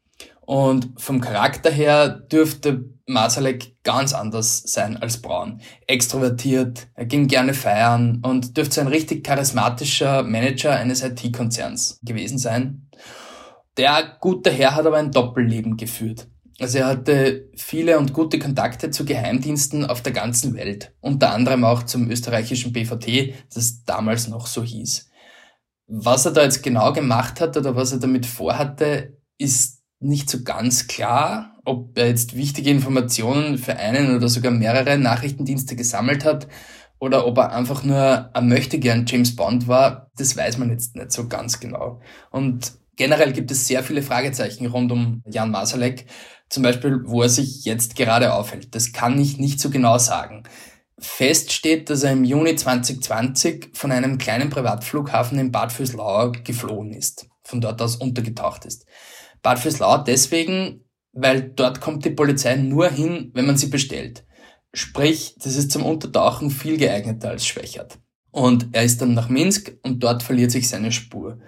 Und 0.40 0.88
vom 0.96 1.20
Charakter 1.20 1.70
her 1.70 2.08
dürfte 2.08 2.86
Masalek 3.06 3.82
ganz 3.84 4.12
anders 4.14 4.62
sein 4.64 4.96
als 4.96 5.20
Braun. 5.20 5.60
Extrovertiert, 5.86 6.88
er 6.94 7.06
ging 7.06 7.26
gerne 7.26 7.54
feiern 7.54 8.22
und 8.24 8.56
dürfte 8.56 8.80
ein 8.80 8.88
richtig 8.88 9.24
charismatischer 9.24 10.22
Manager 10.22 10.72
eines 10.74 11.02
IT-Konzerns 11.02 12.00
gewesen 12.02 12.38
sein. 12.38 12.87
Der 13.78 14.16
gute 14.20 14.50
Herr 14.50 14.74
hat 14.74 14.86
aber 14.86 14.96
ein 14.96 15.12
Doppelleben 15.12 15.76
geführt. 15.76 16.28
Also 16.60 16.78
er 16.78 16.86
hatte 16.88 17.48
viele 17.54 17.98
und 17.98 18.12
gute 18.12 18.40
Kontakte 18.40 18.90
zu 18.90 19.04
Geheimdiensten 19.04 19.86
auf 19.86 20.02
der 20.02 20.12
ganzen 20.12 20.54
Welt, 20.54 20.92
unter 21.00 21.32
anderem 21.32 21.64
auch 21.64 21.84
zum 21.84 22.10
österreichischen 22.10 22.72
BVT, 22.72 23.34
das 23.54 23.84
damals 23.84 24.26
noch 24.26 24.48
so 24.48 24.64
hieß. 24.64 25.08
Was 25.86 26.26
er 26.26 26.32
da 26.32 26.42
jetzt 26.42 26.64
genau 26.64 26.92
gemacht 26.92 27.40
hat 27.40 27.56
oder 27.56 27.76
was 27.76 27.92
er 27.92 28.00
damit 28.00 28.26
vorhatte, 28.26 29.16
ist 29.38 29.84
nicht 30.00 30.28
so 30.28 30.42
ganz 30.42 30.88
klar. 30.88 31.54
Ob 31.64 31.96
er 31.96 32.08
jetzt 32.08 32.36
wichtige 32.36 32.70
Informationen 32.70 33.58
für 33.58 33.76
einen 33.76 34.16
oder 34.16 34.28
sogar 34.28 34.50
mehrere 34.50 34.98
Nachrichtendienste 34.98 35.76
gesammelt 35.76 36.24
hat 36.24 36.48
oder 36.98 37.26
ob 37.26 37.38
er 37.38 37.52
einfach 37.52 37.84
nur 37.84 38.34
ein 38.34 38.48
Möchtegern 38.48 39.04
James 39.06 39.36
Bond 39.36 39.68
war, 39.68 40.10
das 40.16 40.36
weiß 40.36 40.58
man 40.58 40.70
jetzt 40.70 40.96
nicht 40.96 41.12
so 41.12 41.28
ganz 41.28 41.60
genau. 41.60 42.00
Und 42.30 42.77
generell 42.98 43.32
gibt 43.32 43.50
es 43.50 43.66
sehr 43.66 43.82
viele 43.82 44.02
Fragezeichen 44.02 44.66
rund 44.66 44.92
um 44.92 45.22
Jan 45.26 45.50
Masalek, 45.50 46.04
zum 46.50 46.62
Beispiel, 46.62 47.00
wo 47.04 47.22
er 47.22 47.28
sich 47.30 47.64
jetzt 47.64 47.96
gerade 47.96 48.34
aufhält. 48.34 48.74
Das 48.74 48.92
kann 48.92 49.18
ich 49.18 49.38
nicht 49.38 49.60
so 49.60 49.70
genau 49.70 49.96
sagen. 49.96 50.42
Fest 50.98 51.52
steht, 51.52 51.90
dass 51.90 52.02
er 52.02 52.12
im 52.12 52.24
Juni 52.24 52.56
2020 52.56 53.70
von 53.72 53.92
einem 53.92 54.18
kleinen 54.18 54.50
Privatflughafen 54.50 55.38
in 55.38 55.52
Bad 55.52 55.72
Füßlau 55.72 56.32
geflohen 56.44 56.92
ist, 56.92 57.28
von 57.44 57.60
dort 57.60 57.80
aus 57.80 57.96
untergetaucht 57.96 58.64
ist. 58.64 58.84
Bad 59.42 59.60
Füßlau 59.60 59.98
deswegen, 59.98 60.84
weil 61.12 61.42
dort 61.42 61.80
kommt 61.80 62.04
die 62.04 62.10
Polizei 62.10 62.56
nur 62.56 62.90
hin, 62.90 63.30
wenn 63.34 63.46
man 63.46 63.56
sie 63.56 63.68
bestellt. 63.68 64.24
Sprich, 64.74 65.36
das 65.38 65.54
ist 65.54 65.70
zum 65.70 65.86
Untertauchen 65.86 66.50
viel 66.50 66.76
geeigneter 66.76 67.30
als 67.30 67.46
Schwächert. 67.46 67.98
Und 68.32 68.68
er 68.72 68.82
ist 68.82 69.00
dann 69.00 69.14
nach 69.14 69.28
Minsk 69.28 69.72
und 69.82 70.02
dort 70.02 70.22
verliert 70.22 70.50
sich 70.50 70.68
seine 70.68 70.92
Spur. 70.92 71.38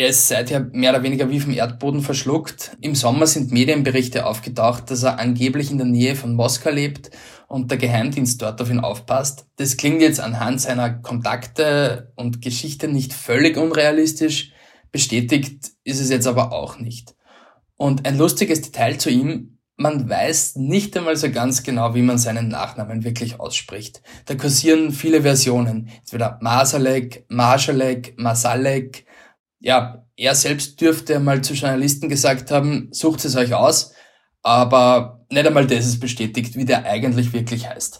Er 0.00 0.08
ist 0.08 0.28
seither 0.28 0.60
mehr 0.72 0.92
oder 0.92 1.02
weniger 1.02 1.28
wie 1.28 1.40
vom 1.40 1.52
Erdboden 1.52 2.00
verschluckt. 2.00 2.74
Im 2.80 2.94
Sommer 2.94 3.26
sind 3.26 3.52
Medienberichte 3.52 4.24
aufgetaucht, 4.24 4.90
dass 4.90 5.02
er 5.02 5.18
angeblich 5.18 5.70
in 5.70 5.76
der 5.76 5.86
Nähe 5.86 6.16
von 6.16 6.34
Moskau 6.34 6.70
lebt 6.70 7.10
und 7.48 7.70
der 7.70 7.76
Geheimdienst 7.76 8.40
dort 8.40 8.62
auf 8.62 8.70
ihn 8.70 8.80
aufpasst. 8.80 9.44
Das 9.56 9.76
klingt 9.76 10.00
jetzt 10.00 10.18
anhand 10.18 10.62
seiner 10.62 10.88
Kontakte 10.88 12.14
und 12.16 12.40
Geschichte 12.40 12.88
nicht 12.88 13.12
völlig 13.12 13.58
unrealistisch. 13.58 14.52
Bestätigt 14.90 15.72
ist 15.84 16.00
es 16.00 16.08
jetzt 16.08 16.26
aber 16.26 16.50
auch 16.52 16.78
nicht. 16.78 17.14
Und 17.76 18.06
ein 18.06 18.16
lustiges 18.16 18.62
Detail 18.62 18.96
zu 18.96 19.10
ihm, 19.10 19.58
man 19.76 20.08
weiß 20.08 20.56
nicht 20.56 20.96
einmal 20.96 21.16
so 21.16 21.30
ganz 21.30 21.62
genau, 21.62 21.94
wie 21.94 22.00
man 22.00 22.16
seinen 22.16 22.48
Nachnamen 22.48 23.04
wirklich 23.04 23.38
ausspricht. 23.38 24.00
Da 24.24 24.34
kursieren 24.34 24.92
viele 24.92 25.20
Versionen. 25.20 25.90
Entweder 25.98 26.38
Masalek, 26.40 27.26
Marschalek, 27.28 28.14
Masalek. 28.16 29.04
Ja, 29.60 30.06
er 30.16 30.34
selbst 30.34 30.80
dürfte 30.80 31.20
mal 31.20 31.42
zu 31.42 31.54
Journalisten 31.54 32.08
gesagt 32.08 32.50
haben, 32.50 32.88
sucht 32.92 33.24
es 33.24 33.36
euch 33.36 33.54
aus. 33.54 33.94
Aber 34.42 35.26
nicht 35.30 35.46
einmal 35.46 35.66
das 35.66 35.86
ist 35.86 36.00
bestätigt, 36.00 36.56
wie 36.56 36.64
der 36.64 36.86
eigentlich 36.86 37.32
wirklich 37.32 37.68
heißt. 37.68 37.98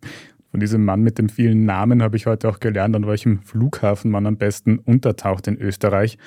Von 0.50 0.60
diesem 0.60 0.84
Mann 0.84 1.02
mit 1.02 1.18
den 1.18 1.28
vielen 1.28 1.64
Namen 1.64 2.02
habe 2.02 2.16
ich 2.16 2.26
heute 2.26 2.48
auch 2.48 2.60
gelernt, 2.60 2.96
an 2.96 3.06
welchem 3.06 3.42
Flughafen 3.42 4.10
man 4.10 4.26
am 4.26 4.36
besten 4.36 4.78
untertaucht 4.78 5.46
in 5.46 5.58
Österreich. 5.58 6.18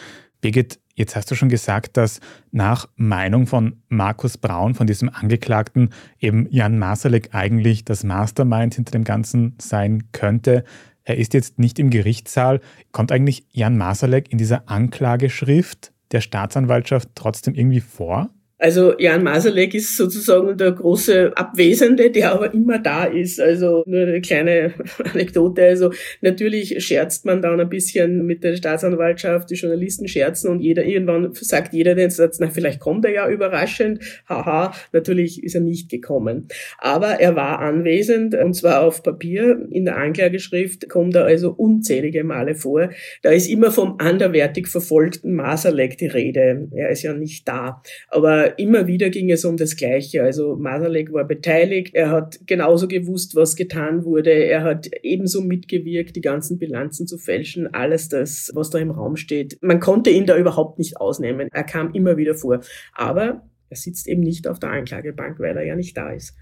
Birgit, 0.42 0.80
jetzt 0.96 1.16
hast 1.16 1.30
du 1.32 1.36
schon 1.36 1.50
gesagt, 1.50 1.98
dass 1.98 2.20
nach 2.52 2.88
Meinung 2.96 3.48
von 3.48 3.82
Markus 3.90 4.38
Braun, 4.38 4.76
von 4.76 4.88
diesem 4.88 5.10
Angeklagten, 5.10 5.90
eben 6.20 6.48
Jan 6.50 6.78
Masalek 6.78 7.30
eigentlich 7.34 7.86
das 7.86 8.04
Mastermind 8.04 8.76
hinter 8.76 8.92
dem 8.92 9.04
Ganzen 9.04 9.56
sein 9.60 10.10
könnte. 10.12 10.64
Er 11.04 11.18
ist 11.18 11.34
jetzt 11.34 11.60
nicht 11.60 11.80
im 11.80 11.90
Gerichtssaal. 11.90 12.62
Kommt 12.92 13.12
eigentlich 13.12 13.46
Jan 13.52 13.78
Masalek 13.78 14.32
in 14.32 14.38
dieser 14.38 14.70
Anklageschrift 14.70 15.92
der 16.12 16.22
Staatsanwaltschaft 16.22 17.10
trotzdem 17.16 17.56
irgendwie 17.56 17.82
vor? 17.82 18.30
Also 18.62 18.94
Jan 19.00 19.24
Masalek 19.24 19.74
ist 19.74 19.98
sozusagen 19.98 20.56
der 20.56 20.72
große 20.74 21.36
Abwesende, 21.36 22.12
der 22.12 22.32
aber 22.32 22.54
immer 22.54 22.78
da 22.78 23.06
ist. 23.06 23.42
Also 23.42 23.84
nur 23.88 24.02
eine 24.02 24.22
kleine 24.22 24.76
Anekdote. 25.14 25.64
Also 25.64 25.92
natürlich 26.22 26.76
scherzt 26.86 27.26
man 27.26 27.42
dann 27.42 27.60
ein 27.60 27.70
bisschen 27.70 28.24
mit 28.28 28.44
der 28.44 28.56
Staatsanwaltschaft, 28.56 29.50
die 29.50 29.56
Journalisten 29.56 30.08
scherzen 30.08 30.52
und 30.52 30.60
jeder 30.60 30.86
irgendwann 30.86 31.34
sagt 31.34 31.74
jeder 31.74 31.96
den 31.96 32.12
Satz, 32.12 32.38
na 32.40 32.52
vielleicht 32.52 32.80
kommt 32.80 33.04
er 33.04 33.12
ja 33.12 33.28
überraschend. 33.28 34.04
Haha, 34.30 34.76
natürlich 34.92 35.44
ist 35.44 35.56
er 35.56 35.62
nicht 35.62 35.90
gekommen. 35.90 36.48
Aber 36.78 37.20
er 37.20 37.36
war 37.36 37.62
anwesend 37.62 38.36
und 38.36 38.54
zwar 38.54 38.84
auf 38.84 39.02
Papier. 39.02 39.60
In 39.72 39.86
der 39.86 39.98
Anklageschrift 39.98 40.88
kommt 40.88 41.16
er 41.16 41.26
also 41.26 41.50
unzählige 41.50 42.24
Male 42.24 42.54
vor. 42.54 42.92
Da 43.24 43.32
ist 43.32 43.50
immer 43.50 43.72
vom 43.72 43.96
anderwertig 43.98 44.68
verfolgten 44.68 45.34
Masalek 45.34 45.98
die 45.98 46.06
Rede. 46.06 46.68
Er 46.76 46.90
ist 46.90 47.02
ja 47.02 47.14
nicht 47.14 47.48
da. 47.48 47.82
Aber 48.10 48.51
immer 48.58 48.88
wieder 48.88 49.10
ging 49.10 49.32
es 49.32 49.46
um 49.46 49.58
das 49.58 49.76
Gleiche. 49.76 50.24
Also 50.24 50.56
Masalek 50.56 51.12
war 51.14 51.26
beteiligt, 51.26 51.96
er 51.96 52.10
hat 52.10 52.40
genauso 52.46 52.88
gewusst, 52.88 53.36
was 53.36 53.56
getan 53.56 54.06
wurde, 54.06 54.32
er 54.32 54.64
hat 54.64 54.90
ebenso 55.04 55.42
mitgewirkt, 55.42 56.16
die 56.16 56.22
ganzen 56.22 56.58
Bilanzen 56.58 57.08
zu 57.08 57.18
fälschen, 57.18 57.74
alles 57.74 58.10
das, 58.10 58.52
was 58.54 58.70
da 58.70 58.80
im 58.80 58.92
Raum 58.92 59.16
steht. 59.16 59.58
Man 59.62 59.80
konnte 59.80 60.10
ihn 60.10 60.26
da 60.26 60.38
überhaupt 60.38 60.80
nicht 60.80 60.98
ausnehmen. 60.98 61.48
Er 61.52 61.64
kam 61.64 61.94
immer 61.94 62.18
wieder 62.18 62.36
vor. 62.36 62.62
Aber 62.94 63.48
er 63.70 63.78
sitzt 63.78 64.08
eben 64.08 64.22
nicht 64.22 64.48
auf 64.48 64.60
der 64.60 64.72
Anklagebank, 64.72 65.40
weil 65.40 65.58
er 65.58 65.66
ja 65.66 65.76
nicht 65.76 65.96
da 65.96 66.12
ist. 66.12 66.36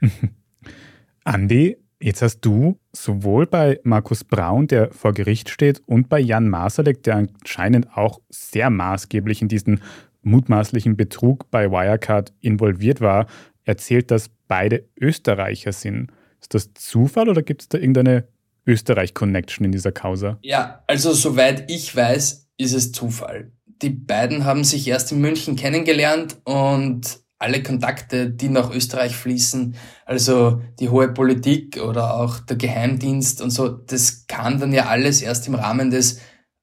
Andi, 1.24 1.78
Jetzt 2.02 2.22
hast 2.22 2.40
du 2.42 2.80
sowohl 2.94 3.46
bei 3.46 3.82
Markus 3.84 4.24
Braun, 4.24 4.68
der 4.68 4.90
vor 4.92 5.12
Gericht 5.12 5.50
steht, 5.50 5.82
und 5.86 6.08
bei 6.08 6.18
Jan 6.18 6.48
Masalek, 6.48 7.04
der 7.04 7.18
anscheinend 7.18 7.90
auch 7.94 8.22
sehr 8.30 8.70
maßgeblich 8.70 9.42
in 9.42 9.50
diesen 9.50 9.82
mutmaßlichen 10.22 10.98
Betrug 10.98 11.50
bei 11.52 11.72
Wirecard 11.72 12.34
involviert 12.42 13.02
war, 13.02 13.28
erzählt, 13.64 14.12
dass 14.12 14.30
beide 14.48 14.86
Österreicher 15.00 15.72
sind. 15.72 16.12
Ist 16.42 16.54
das 16.54 16.74
Zufall 16.74 17.30
oder 17.30 17.42
gibt 17.42 17.62
es 17.62 17.70
da 17.70 17.78
irgendeine 17.78 18.28
Österreich-Connection 18.66 19.66
in 19.66 19.72
dieser 19.72 19.92
Causa? 19.92 20.38
Ja, 20.42 20.84
also 20.88 21.14
soweit 21.14 21.70
ich 21.72 21.96
weiß, 21.96 22.50
ist 22.58 22.74
es 22.74 22.92
Zufall. 22.92 23.52
Die 23.82 23.90
beiden 23.90 24.46
haben 24.46 24.64
sich 24.64 24.88
erst 24.88 25.12
in 25.12 25.22
München 25.22 25.56
kennengelernt 25.56 26.38
und 26.44 27.20
alle 27.40 27.64
Kontakte, 27.64 28.30
die 28.30 28.50
nach 28.50 28.70
Österreich 28.70 29.16
fließen, 29.16 29.76
also 30.06 30.62
die 30.80 30.90
hohe 30.90 31.08
Politik 31.08 31.82
oder 31.82 32.16
auch 32.16 32.40
der 32.40 32.58
Geheimdienst 32.58 33.42
und 33.42 33.50
so, 33.52 33.70
das 33.70 34.28
kam 34.28 34.60
dann 34.60 34.74
ja 34.74 34.88
alles 34.88 35.22
erst 35.22 35.48
im 35.48 35.56
Rahmen 35.56 35.90
des 35.90 36.20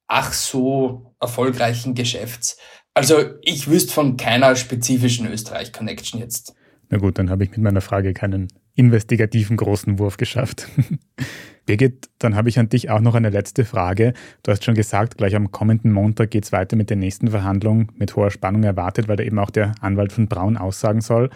ach 0.07 0.35
so 0.35 1.15
erfolgreichen 1.19 1.95
Geschäfts. 1.95 2.59
Also 2.97 3.25
ich 3.43 3.69
wüsste 3.69 3.93
von 3.93 4.17
keiner 4.17 4.57
spezifischen 4.57 5.31
Österreich-Connection 5.31 6.19
jetzt. 6.19 6.55
Na 6.89 6.97
gut, 6.97 7.19
dann 7.19 7.29
habe 7.29 7.45
ich 7.45 7.51
mit 7.51 7.61
meiner 7.61 7.83
Frage 7.83 8.15
keinen 8.15 8.49
investigativen 8.75 9.59
großen 9.59 9.99
Wurf 9.99 10.17
geschafft. 10.17 10.67
Birgit, 11.67 12.09
dann 12.19 12.37
habe 12.37 12.49
ich 12.49 12.59
an 12.59 12.71
dich 12.71 12.89
auch 12.89 13.01
noch 13.01 13.15
eine 13.15 13.29
letzte 13.29 13.67
Frage. 13.67 14.15
Du 14.43 14.51
hast 14.51 14.65
schon 14.65 14.75
gesagt, 14.75 15.19
gleich 15.19 15.37
am 15.37 15.51
kommenden 15.51 15.93
Montag 15.93 16.31
geht 16.31 16.45
es 16.45 16.53
weiter 16.53 16.77
mit 16.77 16.89
den 16.89 17.01
nächsten 17.01 17.29
Verhandlungen 17.29 17.93
mit 17.97 18.17
hoher 18.17 18.31
Spannung 18.31 18.63
erwartet, 18.63 19.09
weil 19.09 19.17
da 19.17 19.25
eben 19.25 19.39
auch 19.39 19.51
der 19.51 19.75
Anwalt 19.83 20.15
von 20.15 20.27
Braun 20.27 20.57
aussagen 20.57 21.03
soll. 21.03 21.29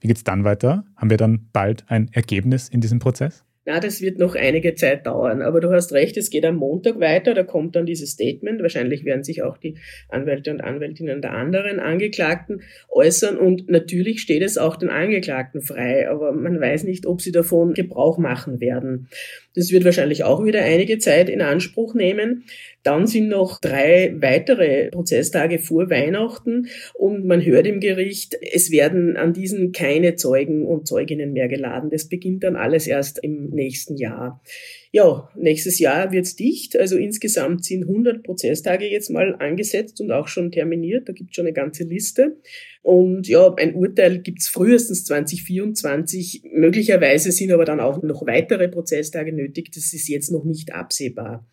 Wie 0.00 0.08
geht 0.08 0.16
es 0.16 0.24
dann 0.24 0.42
weiter? 0.42 0.84
Haben 0.96 1.10
wir 1.10 1.16
dann 1.16 1.48
bald 1.52 1.84
ein 1.86 2.08
Ergebnis 2.12 2.68
in 2.68 2.80
diesem 2.80 2.98
Prozess? 2.98 3.44
Na, 3.66 3.80
das 3.80 4.02
wird 4.02 4.18
noch 4.18 4.34
einige 4.34 4.74
Zeit 4.74 5.06
dauern. 5.06 5.40
Aber 5.40 5.60
du 5.60 5.70
hast 5.70 5.92
recht, 5.92 6.16
es 6.18 6.28
geht 6.28 6.44
am 6.44 6.56
Montag 6.56 7.00
weiter, 7.00 7.32
da 7.32 7.42
kommt 7.42 7.76
dann 7.76 7.86
dieses 7.86 8.10
Statement. 8.10 8.60
Wahrscheinlich 8.60 9.04
werden 9.04 9.24
sich 9.24 9.42
auch 9.42 9.56
die 9.56 9.76
Anwälte 10.08 10.50
und 10.50 10.62
Anwältinnen 10.62 11.22
der 11.22 11.32
anderen 11.32 11.80
Angeklagten 11.80 12.62
äußern. 12.90 13.38
Und 13.38 13.70
natürlich 13.70 14.20
steht 14.20 14.42
es 14.42 14.58
auch 14.58 14.76
den 14.76 14.90
Angeklagten 14.90 15.62
frei, 15.62 16.08
aber 16.10 16.32
man 16.32 16.60
weiß 16.60 16.84
nicht, 16.84 17.06
ob 17.06 17.22
sie 17.22 17.32
davon 17.32 17.72
Gebrauch 17.72 18.18
machen 18.18 18.60
werden. 18.60 19.08
Das 19.54 19.70
wird 19.70 19.84
wahrscheinlich 19.84 20.24
auch 20.24 20.44
wieder 20.44 20.62
einige 20.62 20.98
Zeit 20.98 21.30
in 21.30 21.40
Anspruch 21.40 21.94
nehmen. 21.94 22.44
Dann 22.84 23.06
sind 23.06 23.28
noch 23.28 23.60
drei 23.60 24.14
weitere 24.20 24.90
Prozesstage 24.90 25.58
vor 25.58 25.88
Weihnachten 25.88 26.68
und 26.92 27.24
man 27.24 27.42
hört 27.42 27.66
im 27.66 27.80
Gericht, 27.80 28.36
es 28.52 28.70
werden 28.70 29.16
an 29.16 29.32
diesen 29.32 29.72
keine 29.72 30.16
Zeugen 30.16 30.66
und 30.66 30.86
Zeuginnen 30.86 31.32
mehr 31.32 31.48
geladen. 31.48 31.88
Das 31.90 32.08
beginnt 32.08 32.44
dann 32.44 32.56
alles 32.56 32.86
erst 32.86 33.18
im 33.24 33.48
nächsten 33.48 33.96
Jahr. 33.96 34.42
Ja, 34.92 35.28
nächstes 35.34 35.78
Jahr 35.78 36.12
wird's 36.12 36.36
dicht. 36.36 36.78
Also 36.78 36.96
insgesamt 36.96 37.64
sind 37.64 37.82
100 37.82 38.22
Prozesstage 38.22 38.84
jetzt 38.84 39.10
mal 39.10 39.34
angesetzt 39.34 40.00
und 40.00 40.12
auch 40.12 40.28
schon 40.28 40.52
terminiert. 40.52 41.08
Da 41.08 41.14
gibt's 41.14 41.34
schon 41.34 41.46
eine 41.46 41.54
ganze 41.54 41.84
Liste. 41.84 42.36
Und 42.82 43.26
ja, 43.26 43.52
ein 43.54 43.74
Urteil 43.74 44.18
gibt's 44.18 44.46
frühestens 44.46 45.04
2024. 45.06 46.42
Möglicherweise 46.52 47.32
sind 47.32 47.50
aber 47.50 47.64
dann 47.64 47.80
auch 47.80 48.02
noch 48.02 48.26
weitere 48.26 48.68
Prozesstage 48.68 49.32
nötig. 49.32 49.72
Das 49.72 49.94
ist 49.94 50.06
jetzt 50.08 50.30
noch 50.30 50.44
nicht 50.44 50.74
absehbar. 50.74 51.44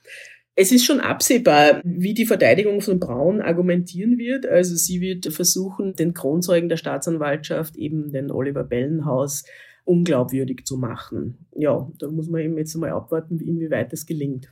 Es 0.55 0.71
ist 0.71 0.85
schon 0.85 0.99
absehbar, 0.99 1.81
wie 1.83 2.13
die 2.13 2.25
Verteidigung 2.25 2.81
von 2.81 2.99
Braun 2.99 3.41
argumentieren 3.41 4.17
wird. 4.17 4.45
Also 4.45 4.75
sie 4.75 4.99
wird 4.99 5.33
versuchen, 5.33 5.95
den 5.95 6.13
Kronzeugen 6.13 6.69
der 6.69 6.77
Staatsanwaltschaft, 6.77 7.77
eben 7.77 8.11
den 8.11 8.31
Oliver 8.31 8.63
Bellenhaus, 8.63 9.45
unglaubwürdig 9.85 10.65
zu 10.65 10.77
machen. 10.77 11.45
Ja, 11.55 11.89
da 11.99 12.09
muss 12.09 12.29
man 12.29 12.41
eben 12.41 12.57
jetzt 12.57 12.75
mal 12.75 12.91
abwarten, 12.91 13.39
inwieweit 13.39 13.93
es 13.93 14.05
gelingt. 14.05 14.49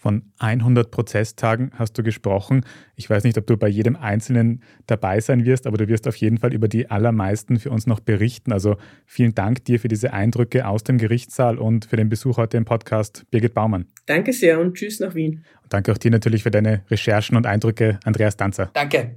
Von 0.00 0.30
100 0.38 0.92
Prozesstagen 0.92 1.72
hast 1.74 1.98
du 1.98 2.04
gesprochen. 2.04 2.64
Ich 2.94 3.10
weiß 3.10 3.24
nicht, 3.24 3.36
ob 3.36 3.48
du 3.48 3.56
bei 3.56 3.66
jedem 3.66 3.96
einzelnen 3.96 4.62
dabei 4.86 5.18
sein 5.18 5.44
wirst, 5.44 5.66
aber 5.66 5.76
du 5.76 5.88
wirst 5.88 6.06
auf 6.06 6.14
jeden 6.14 6.38
Fall 6.38 6.54
über 6.54 6.68
die 6.68 6.88
allermeisten 6.88 7.58
für 7.58 7.70
uns 7.70 7.88
noch 7.88 7.98
berichten. 7.98 8.52
Also 8.52 8.76
vielen 9.06 9.34
Dank 9.34 9.64
dir 9.64 9.80
für 9.80 9.88
diese 9.88 10.12
Eindrücke 10.12 10.68
aus 10.68 10.84
dem 10.84 10.98
Gerichtssaal 10.98 11.58
und 11.58 11.86
für 11.86 11.96
den 11.96 12.08
Besuch 12.08 12.36
heute 12.36 12.56
im 12.56 12.64
Podcast, 12.64 13.24
Birgit 13.32 13.54
Baumann. 13.54 13.86
Danke 14.06 14.32
sehr 14.32 14.60
und 14.60 14.74
tschüss 14.74 15.00
nach 15.00 15.16
Wien. 15.16 15.44
Und 15.64 15.72
danke 15.72 15.90
auch 15.90 15.98
dir 15.98 16.12
natürlich 16.12 16.44
für 16.44 16.52
deine 16.52 16.84
Recherchen 16.88 17.36
und 17.36 17.46
Eindrücke, 17.46 17.98
Andreas 18.04 18.36
Danzer. 18.36 18.70
Danke. 18.74 19.16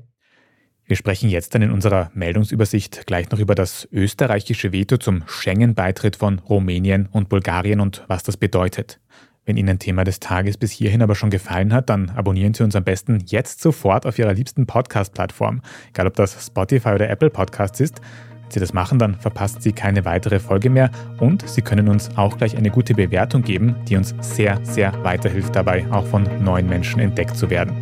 Wir 0.86 0.98
sprechen 0.98 1.30
jetzt 1.30 1.54
dann 1.54 1.62
in 1.62 1.72
unserer 1.72 2.12
Meldungsübersicht 2.15 3.06
gleich 3.06 3.30
noch 3.30 3.39
über 3.39 3.54
das 3.54 3.88
österreichische 3.91 4.74
Veto 4.74 4.98
zum 4.98 5.24
Schengen-Beitritt 5.28 6.15
von 6.15 6.39
Rumänien 6.39 7.08
und 7.12 7.30
Bulgarien 7.30 7.80
und 7.80 8.04
was 8.08 8.24
das 8.24 8.36
bedeutet. 8.36 9.00
Wenn 9.43 9.58
Ihnen 9.58 9.80
Thema 9.80 10.04
des 10.04 10.19
Tages 10.19 10.58
bis 10.58 10.71
hierhin 10.71 11.01
aber 11.01 11.15
schon 11.15 11.32
gefallen 11.32 11.73
hat, 11.73 11.89
dann 11.89 12.12
abonnieren 12.12 12.54
Sie 12.54 12.63
uns 12.63 12.75
am 12.75 12.84
besten 12.84 13.23
jetzt 13.25 13.60
sofort 13.60 14.06
auf 14.06 14.19
Ihrer 14.19 14.34
liebsten 14.34 14.67
Podcast-Plattform, 14.67 15.62
egal 15.89 16.08
ob 16.08 16.15
das 16.15 16.45
Spotify 16.45 16.89
oder 16.89 17.10
Apple 17.10 17.32
Podcasts 17.32 17.80
ist. 17.80 18.01
Wenn 18.43 18.51
Sie 18.51 18.60
das 18.60 18.73
machen, 18.73 18.99
dann 18.99 19.15
verpassen 19.15 19.60
Sie 19.60 19.73
keine 19.73 20.06
weitere 20.06 20.39
Folge 20.39 20.69
mehr 20.69 20.91
und 21.17 21.47
Sie 21.49 21.63
können 21.63 21.89
uns 21.89 22.15
auch 22.17 22.38
gleich 22.38 22.56
eine 22.56 22.69
gute 22.69 22.93
Bewertung 22.93 23.41
geben, 23.41 23.75
die 23.88 23.97
uns 23.97 24.13
sehr, 24.21 24.60
sehr 24.63 24.93
weiterhilft 25.04 25.56
dabei, 25.56 25.88
auch 25.89 26.06
von 26.06 26.27
neuen 26.43 26.69
Menschen 26.69 26.99
entdeckt 26.99 27.36
zu 27.36 27.49
werden. 27.49 27.73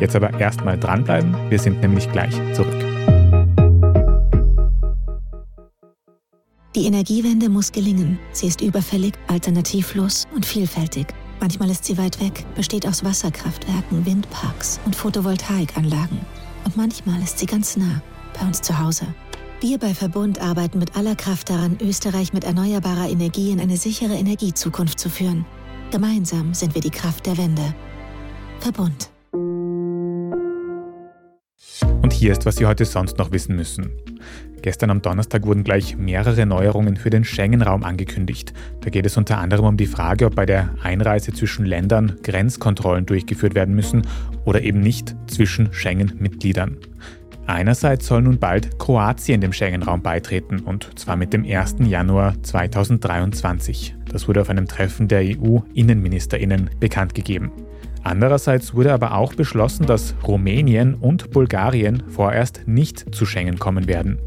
Jetzt 0.00 0.16
aber 0.16 0.40
erstmal 0.40 0.76
dranbleiben, 0.76 1.36
wir 1.50 1.58
sind 1.60 1.82
nämlich 1.82 2.10
gleich 2.10 2.34
zurück. 2.52 3.25
Die 6.76 6.84
Energiewende 6.84 7.48
muss 7.48 7.72
gelingen. 7.72 8.18
Sie 8.32 8.46
ist 8.46 8.60
überfällig, 8.60 9.14
alternativlos 9.28 10.26
und 10.34 10.44
vielfältig. 10.44 11.06
Manchmal 11.40 11.70
ist 11.70 11.86
sie 11.86 11.96
weit 11.96 12.20
weg, 12.20 12.44
besteht 12.54 12.86
aus 12.86 13.02
Wasserkraftwerken, 13.02 14.04
Windparks 14.04 14.78
und 14.84 14.94
Photovoltaikanlagen. 14.94 16.20
Und 16.66 16.76
manchmal 16.76 17.22
ist 17.22 17.38
sie 17.38 17.46
ganz 17.46 17.78
nah, 17.78 18.02
bei 18.38 18.46
uns 18.46 18.60
zu 18.60 18.78
Hause. 18.78 19.06
Wir 19.62 19.78
bei 19.78 19.94
Verbund 19.94 20.38
arbeiten 20.38 20.78
mit 20.78 20.96
aller 20.96 21.16
Kraft 21.16 21.48
daran, 21.48 21.78
Österreich 21.80 22.34
mit 22.34 22.44
erneuerbarer 22.44 23.08
Energie 23.08 23.52
in 23.52 23.60
eine 23.60 23.78
sichere 23.78 24.14
Energiezukunft 24.14 25.00
zu 25.00 25.08
führen. 25.08 25.46
Gemeinsam 25.90 26.52
sind 26.52 26.74
wir 26.74 26.82
die 26.82 26.90
Kraft 26.90 27.24
der 27.24 27.38
Wende. 27.38 27.74
Verbund. 28.60 29.08
Und 32.02 32.12
hier 32.12 32.32
ist, 32.32 32.44
was 32.44 32.56
Sie 32.56 32.66
heute 32.66 32.84
sonst 32.84 33.16
noch 33.16 33.32
wissen 33.32 33.56
müssen. 33.56 33.92
Gestern 34.66 34.90
am 34.90 35.00
Donnerstag 35.00 35.46
wurden 35.46 35.62
gleich 35.62 35.96
mehrere 35.96 36.44
Neuerungen 36.44 36.96
für 36.96 37.08
den 37.08 37.22
Schengen-Raum 37.22 37.84
angekündigt. 37.84 38.52
Da 38.80 38.90
geht 38.90 39.06
es 39.06 39.16
unter 39.16 39.38
anderem 39.38 39.64
um 39.64 39.76
die 39.76 39.86
Frage, 39.86 40.26
ob 40.26 40.34
bei 40.34 40.44
der 40.44 40.70
Einreise 40.82 41.32
zwischen 41.32 41.64
Ländern 41.64 42.16
Grenzkontrollen 42.24 43.06
durchgeführt 43.06 43.54
werden 43.54 43.76
müssen 43.76 44.02
oder 44.44 44.62
eben 44.62 44.80
nicht 44.80 45.14
zwischen 45.28 45.72
Schengen-Mitgliedern. 45.72 46.78
Einerseits 47.46 48.08
soll 48.08 48.22
nun 48.22 48.40
bald 48.40 48.76
Kroatien 48.80 49.40
dem 49.40 49.52
Schengen-Raum 49.52 50.02
beitreten 50.02 50.58
und 50.58 50.98
zwar 50.98 51.14
mit 51.14 51.32
dem 51.32 51.44
1. 51.44 51.76
Januar 51.84 52.34
2023. 52.42 53.94
Das 54.10 54.26
wurde 54.26 54.40
auf 54.40 54.50
einem 54.50 54.66
Treffen 54.66 55.06
der 55.06 55.20
EU-Innenministerinnen 55.20 56.70
bekannt 56.80 57.14
gegeben. 57.14 57.52
Andererseits 58.06 58.72
wurde 58.72 58.92
aber 58.92 59.16
auch 59.16 59.34
beschlossen, 59.34 59.84
dass 59.84 60.14
Rumänien 60.24 60.94
und 60.94 61.32
Bulgarien 61.32 62.04
vorerst 62.06 62.62
nicht 62.64 63.12
zu 63.12 63.26
Schengen 63.26 63.58
kommen 63.58 63.88
werden. 63.88 64.20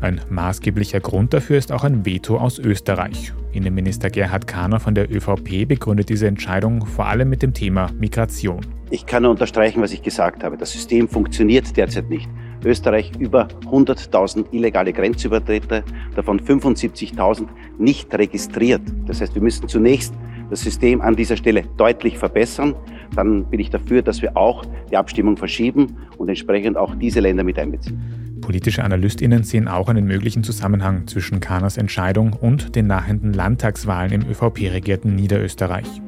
Ein 0.00 0.22
maßgeblicher 0.30 1.00
Grund 1.00 1.34
dafür 1.34 1.58
ist 1.58 1.70
auch 1.70 1.84
ein 1.84 2.06
Veto 2.06 2.38
aus 2.38 2.58
Österreich. 2.58 3.34
Innenminister 3.52 4.08
Gerhard 4.08 4.46
Kahner 4.46 4.80
von 4.80 4.94
der 4.94 5.14
ÖVP 5.14 5.68
begründet 5.68 6.08
diese 6.08 6.26
Entscheidung 6.26 6.86
vor 6.86 7.08
allem 7.08 7.28
mit 7.28 7.42
dem 7.42 7.52
Thema 7.52 7.90
Migration. 7.98 8.64
Ich 8.88 9.04
kann 9.04 9.24
nur 9.24 9.32
unterstreichen, 9.32 9.82
was 9.82 9.92
ich 9.92 10.00
gesagt 10.00 10.42
habe. 10.42 10.56
Das 10.56 10.72
System 10.72 11.06
funktioniert 11.06 11.76
derzeit 11.76 12.08
nicht. 12.08 12.30
Österreich 12.64 13.12
über 13.18 13.48
100.000 13.66 14.46
illegale 14.52 14.94
Grenzübertritte, 14.94 15.84
davon 16.14 16.40
75.000 16.40 17.46
nicht 17.78 18.14
registriert. 18.14 18.80
Das 19.06 19.20
heißt, 19.20 19.34
wir 19.34 19.42
müssen 19.42 19.68
zunächst 19.68 20.14
das 20.50 20.60
System 20.60 21.00
an 21.00 21.16
dieser 21.16 21.36
Stelle 21.36 21.64
deutlich 21.76 22.18
verbessern. 22.18 22.74
Dann 23.14 23.44
bin 23.44 23.60
ich 23.60 23.70
dafür, 23.70 24.02
dass 24.02 24.22
wir 24.22 24.36
auch 24.36 24.64
die 24.90 24.96
Abstimmung 24.96 25.36
verschieben 25.36 25.96
und 26.18 26.28
entsprechend 26.28 26.76
auch 26.76 26.94
diese 26.94 27.20
Länder 27.20 27.44
mit 27.44 27.58
einbeziehen. 27.58 28.00
Politische 28.40 28.84
AnalystInnen 28.84 29.42
sehen 29.42 29.66
auch 29.66 29.88
einen 29.88 30.06
möglichen 30.06 30.44
Zusammenhang 30.44 31.06
zwischen 31.06 31.40
Kahners 31.40 31.76
Entscheidung 31.78 32.32
und 32.32 32.76
den 32.76 32.86
nachhenden 32.86 33.32
Landtagswahlen 33.32 34.12
im 34.12 34.30
ÖVP-regierten 34.30 35.14
Niederösterreich. 35.14 36.00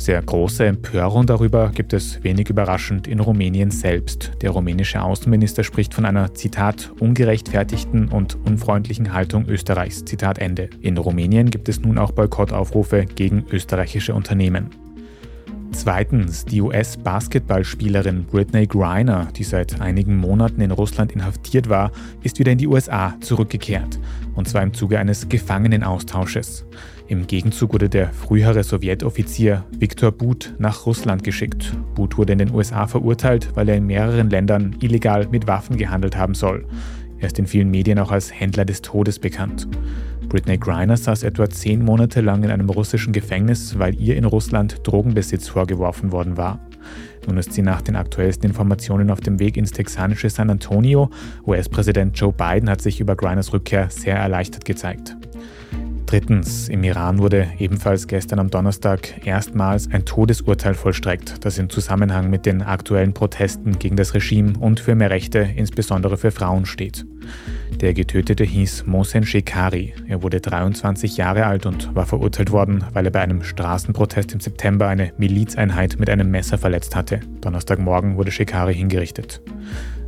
Sehr 0.00 0.22
große 0.22 0.64
Empörung 0.64 1.26
darüber 1.26 1.68
gibt 1.74 1.92
es 1.92 2.24
wenig 2.24 2.48
überraschend 2.48 3.06
in 3.06 3.20
Rumänien 3.20 3.70
selbst. 3.70 4.32
Der 4.40 4.48
rumänische 4.48 5.02
Außenminister 5.02 5.62
spricht 5.62 5.92
von 5.92 6.06
einer, 6.06 6.32
Zitat, 6.32 6.90
ungerechtfertigten 7.00 8.08
und 8.08 8.38
unfreundlichen 8.46 9.12
Haltung 9.12 9.46
Österreichs, 9.46 10.06
Zitat 10.06 10.38
Ende. 10.38 10.70
In 10.80 10.96
Rumänien 10.96 11.50
gibt 11.50 11.68
es 11.68 11.82
nun 11.82 11.98
auch 11.98 12.12
Boykottaufrufe 12.12 13.04
gegen 13.14 13.44
österreichische 13.52 14.14
Unternehmen. 14.14 14.70
Zweitens, 15.72 16.46
die 16.46 16.62
US-Basketballspielerin 16.62 18.24
Britney 18.24 18.66
Griner, 18.66 19.28
die 19.36 19.44
seit 19.44 19.82
einigen 19.82 20.16
Monaten 20.16 20.62
in 20.62 20.70
Russland 20.70 21.12
inhaftiert 21.12 21.68
war, 21.68 21.92
ist 22.22 22.38
wieder 22.38 22.52
in 22.52 22.58
die 22.58 22.66
USA 22.66 23.14
zurückgekehrt. 23.20 24.00
Und 24.34 24.48
zwar 24.48 24.62
im 24.62 24.72
Zuge 24.72 24.98
eines 24.98 25.28
Gefangenenaustausches. 25.28 26.64
Im 27.10 27.26
Gegenzug 27.26 27.72
wurde 27.72 27.88
der 27.88 28.12
frühere 28.12 28.62
Sowjetoffizier 28.62 29.64
Viktor 29.76 30.12
But 30.12 30.54
nach 30.58 30.86
Russland 30.86 31.24
geschickt. 31.24 31.76
But 31.96 32.16
wurde 32.16 32.34
in 32.34 32.38
den 32.38 32.54
USA 32.54 32.86
verurteilt, 32.86 33.48
weil 33.56 33.68
er 33.68 33.78
in 33.78 33.86
mehreren 33.88 34.30
Ländern 34.30 34.76
illegal 34.80 35.26
mit 35.28 35.48
Waffen 35.48 35.76
gehandelt 35.76 36.16
haben 36.16 36.34
soll. 36.34 36.64
Er 37.18 37.26
ist 37.26 37.36
in 37.40 37.48
vielen 37.48 37.68
Medien 37.68 37.98
auch 37.98 38.12
als 38.12 38.32
Händler 38.32 38.64
des 38.64 38.80
Todes 38.82 39.18
bekannt. 39.18 39.66
Britney 40.28 40.56
Griner 40.56 40.96
saß 40.96 41.24
etwa 41.24 41.50
zehn 41.50 41.84
Monate 41.84 42.20
lang 42.20 42.44
in 42.44 42.50
einem 42.52 42.70
russischen 42.70 43.12
Gefängnis, 43.12 43.76
weil 43.76 44.00
ihr 44.00 44.16
in 44.16 44.24
Russland 44.24 44.76
Drogenbesitz 44.84 45.48
vorgeworfen 45.48 46.12
worden 46.12 46.36
war. 46.36 46.60
Nun 47.26 47.38
ist 47.38 47.52
sie 47.52 47.62
nach 47.62 47.82
den 47.82 47.96
aktuellsten 47.96 48.48
Informationen 48.48 49.10
auf 49.10 49.18
dem 49.18 49.40
Weg 49.40 49.56
ins 49.56 49.72
texanische 49.72 50.30
San 50.30 50.48
Antonio. 50.48 51.10
US-Präsident 51.44 52.16
Joe 52.16 52.32
Biden 52.32 52.70
hat 52.70 52.80
sich 52.80 53.00
über 53.00 53.16
Griners 53.16 53.52
Rückkehr 53.52 53.90
sehr 53.90 54.14
erleichtert 54.14 54.64
gezeigt. 54.64 55.16
Drittens, 56.10 56.68
im 56.68 56.82
Iran 56.82 57.20
wurde 57.20 57.46
ebenfalls 57.60 58.08
gestern 58.08 58.40
am 58.40 58.50
Donnerstag 58.50 59.24
erstmals 59.24 59.88
ein 59.92 60.04
Todesurteil 60.04 60.74
vollstreckt, 60.74 61.44
das 61.44 61.56
in 61.56 61.70
Zusammenhang 61.70 62.28
mit 62.28 62.46
den 62.46 62.62
aktuellen 62.62 63.14
Protesten 63.14 63.78
gegen 63.78 63.94
das 63.94 64.12
Regime 64.12 64.54
und 64.58 64.80
für 64.80 64.96
mehr 64.96 65.10
Rechte, 65.10 65.38
insbesondere 65.38 66.16
für 66.16 66.32
Frauen, 66.32 66.66
steht. 66.66 67.06
Der 67.80 67.94
Getötete 67.94 68.42
hieß 68.42 68.86
Mohsen 68.86 69.24
Shekari. 69.24 69.94
Er 70.08 70.24
wurde 70.24 70.40
23 70.40 71.16
Jahre 71.16 71.46
alt 71.46 71.64
und 71.64 71.94
war 71.94 72.06
verurteilt 72.06 72.50
worden, 72.50 72.84
weil 72.92 73.04
er 73.04 73.12
bei 73.12 73.20
einem 73.20 73.44
Straßenprotest 73.44 74.32
im 74.32 74.40
September 74.40 74.88
eine 74.88 75.12
Milizeinheit 75.16 76.00
mit 76.00 76.10
einem 76.10 76.28
Messer 76.28 76.58
verletzt 76.58 76.96
hatte. 76.96 77.20
Donnerstagmorgen 77.40 78.16
wurde 78.16 78.32
Shekari 78.32 78.74
hingerichtet. 78.74 79.40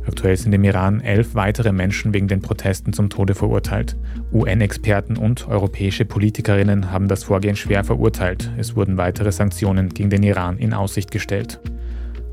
Aktuell 0.05 0.35
sind 0.35 0.53
im 0.53 0.63
Iran 0.63 1.01
elf 1.01 1.33
weitere 1.33 1.71
Menschen 1.71 2.13
wegen 2.13 2.27
den 2.27 2.41
Protesten 2.41 2.93
zum 2.93 3.09
Tode 3.09 3.35
verurteilt. 3.35 3.95
UN-Experten 4.31 5.17
und 5.17 5.47
europäische 5.47 6.05
Politikerinnen 6.05 6.91
haben 6.91 7.07
das 7.07 7.23
Vorgehen 7.23 7.55
schwer 7.55 7.83
verurteilt. 7.83 8.51
Es 8.57 8.75
wurden 8.75 8.97
weitere 8.97 9.31
Sanktionen 9.31 9.89
gegen 9.89 10.09
den 10.09 10.23
Iran 10.23 10.57
in 10.57 10.73
Aussicht 10.73 11.11
gestellt. 11.11 11.59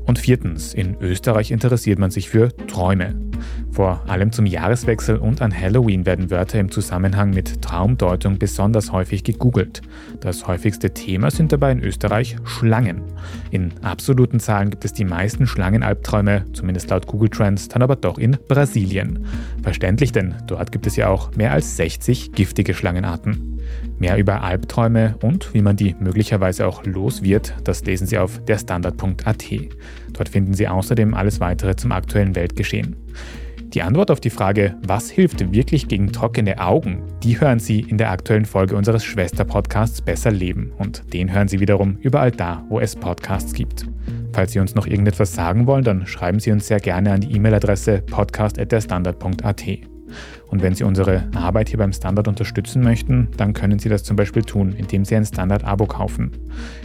Und 0.05 0.19
viertens, 0.19 0.73
in 0.73 0.97
Österreich 0.99 1.51
interessiert 1.51 1.99
man 1.99 2.11
sich 2.11 2.29
für 2.29 2.49
Träume. 2.67 3.15
Vor 3.71 4.03
allem 4.09 4.31
zum 4.31 4.45
Jahreswechsel 4.45 5.17
und 5.17 5.41
an 5.41 5.57
Halloween 5.57 6.05
werden 6.05 6.29
Wörter 6.29 6.59
im 6.59 6.71
Zusammenhang 6.71 7.29
mit 7.29 7.61
Traumdeutung 7.61 8.37
besonders 8.37 8.91
häufig 8.91 9.23
gegoogelt. 9.23 9.81
Das 10.19 10.45
häufigste 10.47 10.93
Thema 10.93 11.31
sind 11.31 11.51
dabei 11.51 11.71
in 11.71 11.81
Österreich 11.81 12.35
Schlangen. 12.43 13.03
In 13.49 13.71
absoluten 13.81 14.39
Zahlen 14.39 14.69
gibt 14.69 14.83
es 14.83 14.93
die 14.93 15.05
meisten 15.05 15.47
Schlangenalbträume, 15.47 16.45
zumindest 16.53 16.89
laut 16.89 17.07
Google 17.07 17.29
Trends, 17.29 17.69
dann 17.69 17.81
aber 17.81 17.95
doch 17.95 18.17
in 18.17 18.37
Brasilien. 18.47 19.25
Verständlich, 19.63 20.11
denn 20.11 20.35
dort 20.47 20.71
gibt 20.71 20.85
es 20.87 20.97
ja 20.97 21.07
auch 21.07 21.35
mehr 21.35 21.53
als 21.53 21.77
60 21.77 22.33
giftige 22.33 22.73
Schlangenarten. 22.73 23.50
Mehr 23.99 24.17
über 24.17 24.41
Albträume 24.41 25.15
und 25.21 25.53
wie 25.53 25.61
man 25.61 25.75
die 25.75 25.95
möglicherweise 25.99 26.67
auch 26.67 26.85
los 26.85 27.21
wird, 27.21 27.53
das 27.63 27.83
lesen 27.85 28.07
Sie 28.07 28.17
auf 28.17 28.43
derstandard.at. 28.45 29.45
Dort 30.13 30.29
finden 30.29 30.53
Sie 30.53 30.67
außerdem 30.67 31.13
alles 31.13 31.39
weitere 31.39 31.75
zum 31.75 31.91
aktuellen 31.91 32.35
Weltgeschehen. 32.35 32.95
Die 33.73 33.83
Antwort 33.83 34.11
auf 34.11 34.19
die 34.19 34.29
Frage, 34.29 34.75
was 34.85 35.09
hilft 35.09 35.53
wirklich 35.53 35.87
gegen 35.87 36.11
trockene 36.11 36.59
Augen, 36.59 37.03
die 37.23 37.39
hören 37.39 37.59
Sie 37.59 37.79
in 37.79 37.97
der 37.97 38.11
aktuellen 38.11 38.43
Folge 38.43 38.75
unseres 38.75 39.05
Schwester-Podcasts 39.05 40.01
Besser 40.01 40.31
Leben 40.31 40.73
und 40.77 41.13
den 41.13 41.31
hören 41.31 41.47
Sie 41.47 41.61
wiederum 41.61 41.95
überall 42.01 42.31
da, 42.31 42.65
wo 42.67 42.81
es 42.81 42.97
Podcasts 42.97 43.53
gibt. 43.53 43.85
Falls 44.33 44.51
Sie 44.51 44.59
uns 44.59 44.75
noch 44.75 44.87
irgendetwas 44.87 45.33
sagen 45.33 45.67
wollen, 45.67 45.85
dann 45.85 46.05
schreiben 46.05 46.39
Sie 46.39 46.51
uns 46.51 46.67
sehr 46.67 46.81
gerne 46.81 47.13
an 47.13 47.21
die 47.21 47.33
E-Mail-Adresse 47.33 48.01
podcast.derstandard.at. 48.01 49.63
Und 50.47 50.61
wenn 50.61 50.75
Sie 50.75 50.83
unsere 50.83 51.27
Arbeit 51.35 51.69
hier 51.69 51.79
beim 51.79 51.93
Standard 51.93 52.27
unterstützen 52.27 52.81
möchten, 52.81 53.29
dann 53.37 53.53
können 53.53 53.79
Sie 53.79 53.89
das 53.89 54.03
zum 54.03 54.15
Beispiel 54.15 54.43
tun, 54.43 54.73
indem 54.73 55.05
Sie 55.05 55.15
ein 55.15 55.25
Standard-Abo 55.25 55.85
kaufen. 55.85 56.31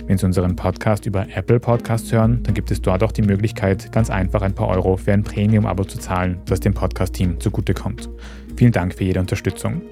Wenn 0.07 0.19
Sie 0.19 0.27
unseren 0.27 0.57
Podcast 0.57 1.07
über 1.07 1.27
Apple 1.35 1.61
Podcasts 1.61 2.13
hören, 2.13 2.43
dann 2.43 2.55
gibt 2.55 2.71
es 2.71 2.81
dort 2.81 3.03
auch 3.03 3.13
die 3.13 3.23
Möglichkeit, 3.23 3.91
ganz 3.93 4.11
einfach 4.11 4.43
ein 4.43 4.55
paar 4.55 4.69
Euro 4.69 4.97
für 4.97 5.13
ein 5.13 5.23
Premium-Abo 5.23 5.85
zu 5.85 5.99
zahlen, 5.99 6.39
das 6.47 6.61
dem 6.61 6.75
Podcast-Team 6.75 7.41
zugutekommt. 7.41 8.09
Vielen 8.57 8.73
Dank 8.73 8.95
für 8.95 9.05
jede 9.05 9.21
Unterstützung. 9.21 9.83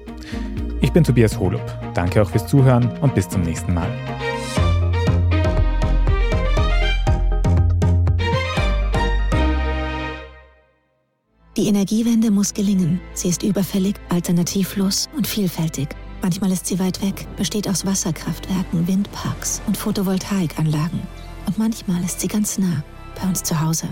Ich 0.81 0.91
bin 0.91 1.03
Tobias 1.03 1.39
Holub. 1.39 1.61
Danke 1.93 2.21
auch 2.21 2.29
fürs 2.29 2.47
Zuhören 2.47 2.89
und 3.01 3.15
bis 3.15 3.29
zum 3.29 3.41
nächsten 3.41 3.73
Mal. 3.73 3.89
Die 11.57 11.67
Energiewende 11.67 12.31
muss 12.31 12.53
gelingen. 12.53 12.99
Sie 13.13 13.29
ist 13.29 13.41
überfällig, 13.41 13.95
alternativlos 14.09 15.07
und 15.15 15.25
vielfältig. 15.25 15.87
Manchmal 16.21 16.51
ist 16.51 16.65
sie 16.65 16.79
weit 16.79 17.01
weg, 17.01 17.25
besteht 17.37 17.69
aus 17.69 17.85
Wasserkraftwerken, 17.85 18.85
Windparks 18.85 19.61
und 19.65 19.77
Photovoltaikanlagen. 19.77 20.99
Und 21.47 21.57
manchmal 21.57 22.03
ist 22.03 22.19
sie 22.19 22.27
ganz 22.27 22.57
nah, 22.57 22.83
bei 23.21 23.25
uns 23.29 23.41
zu 23.41 23.61
Hause. 23.61 23.87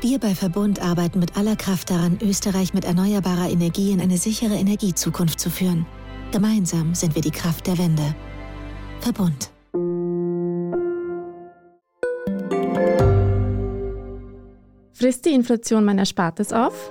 Wir 0.00 0.18
bei 0.18 0.34
Verbund 0.34 0.82
arbeiten 0.82 1.20
mit 1.20 1.36
aller 1.36 1.54
Kraft 1.54 1.90
daran, 1.90 2.18
Österreich 2.20 2.74
mit 2.74 2.84
erneuerbarer 2.84 3.48
Energie 3.48 3.92
in 3.92 4.00
eine 4.00 4.18
sichere 4.18 4.54
Energiezukunft 4.54 5.38
zu 5.38 5.50
führen. 5.50 5.86
Gemeinsam 6.32 6.96
sind 6.96 7.14
wir 7.14 7.22
die 7.22 7.30
Kraft 7.30 7.68
der 7.68 7.78
Wende. 7.78 8.14
Verbund. 9.00 9.52
Frisst 14.94 15.26
die 15.26 15.34
Inflation 15.34 15.84
mein 15.84 15.98
Erspartes 15.98 16.52
auf? 16.52 16.90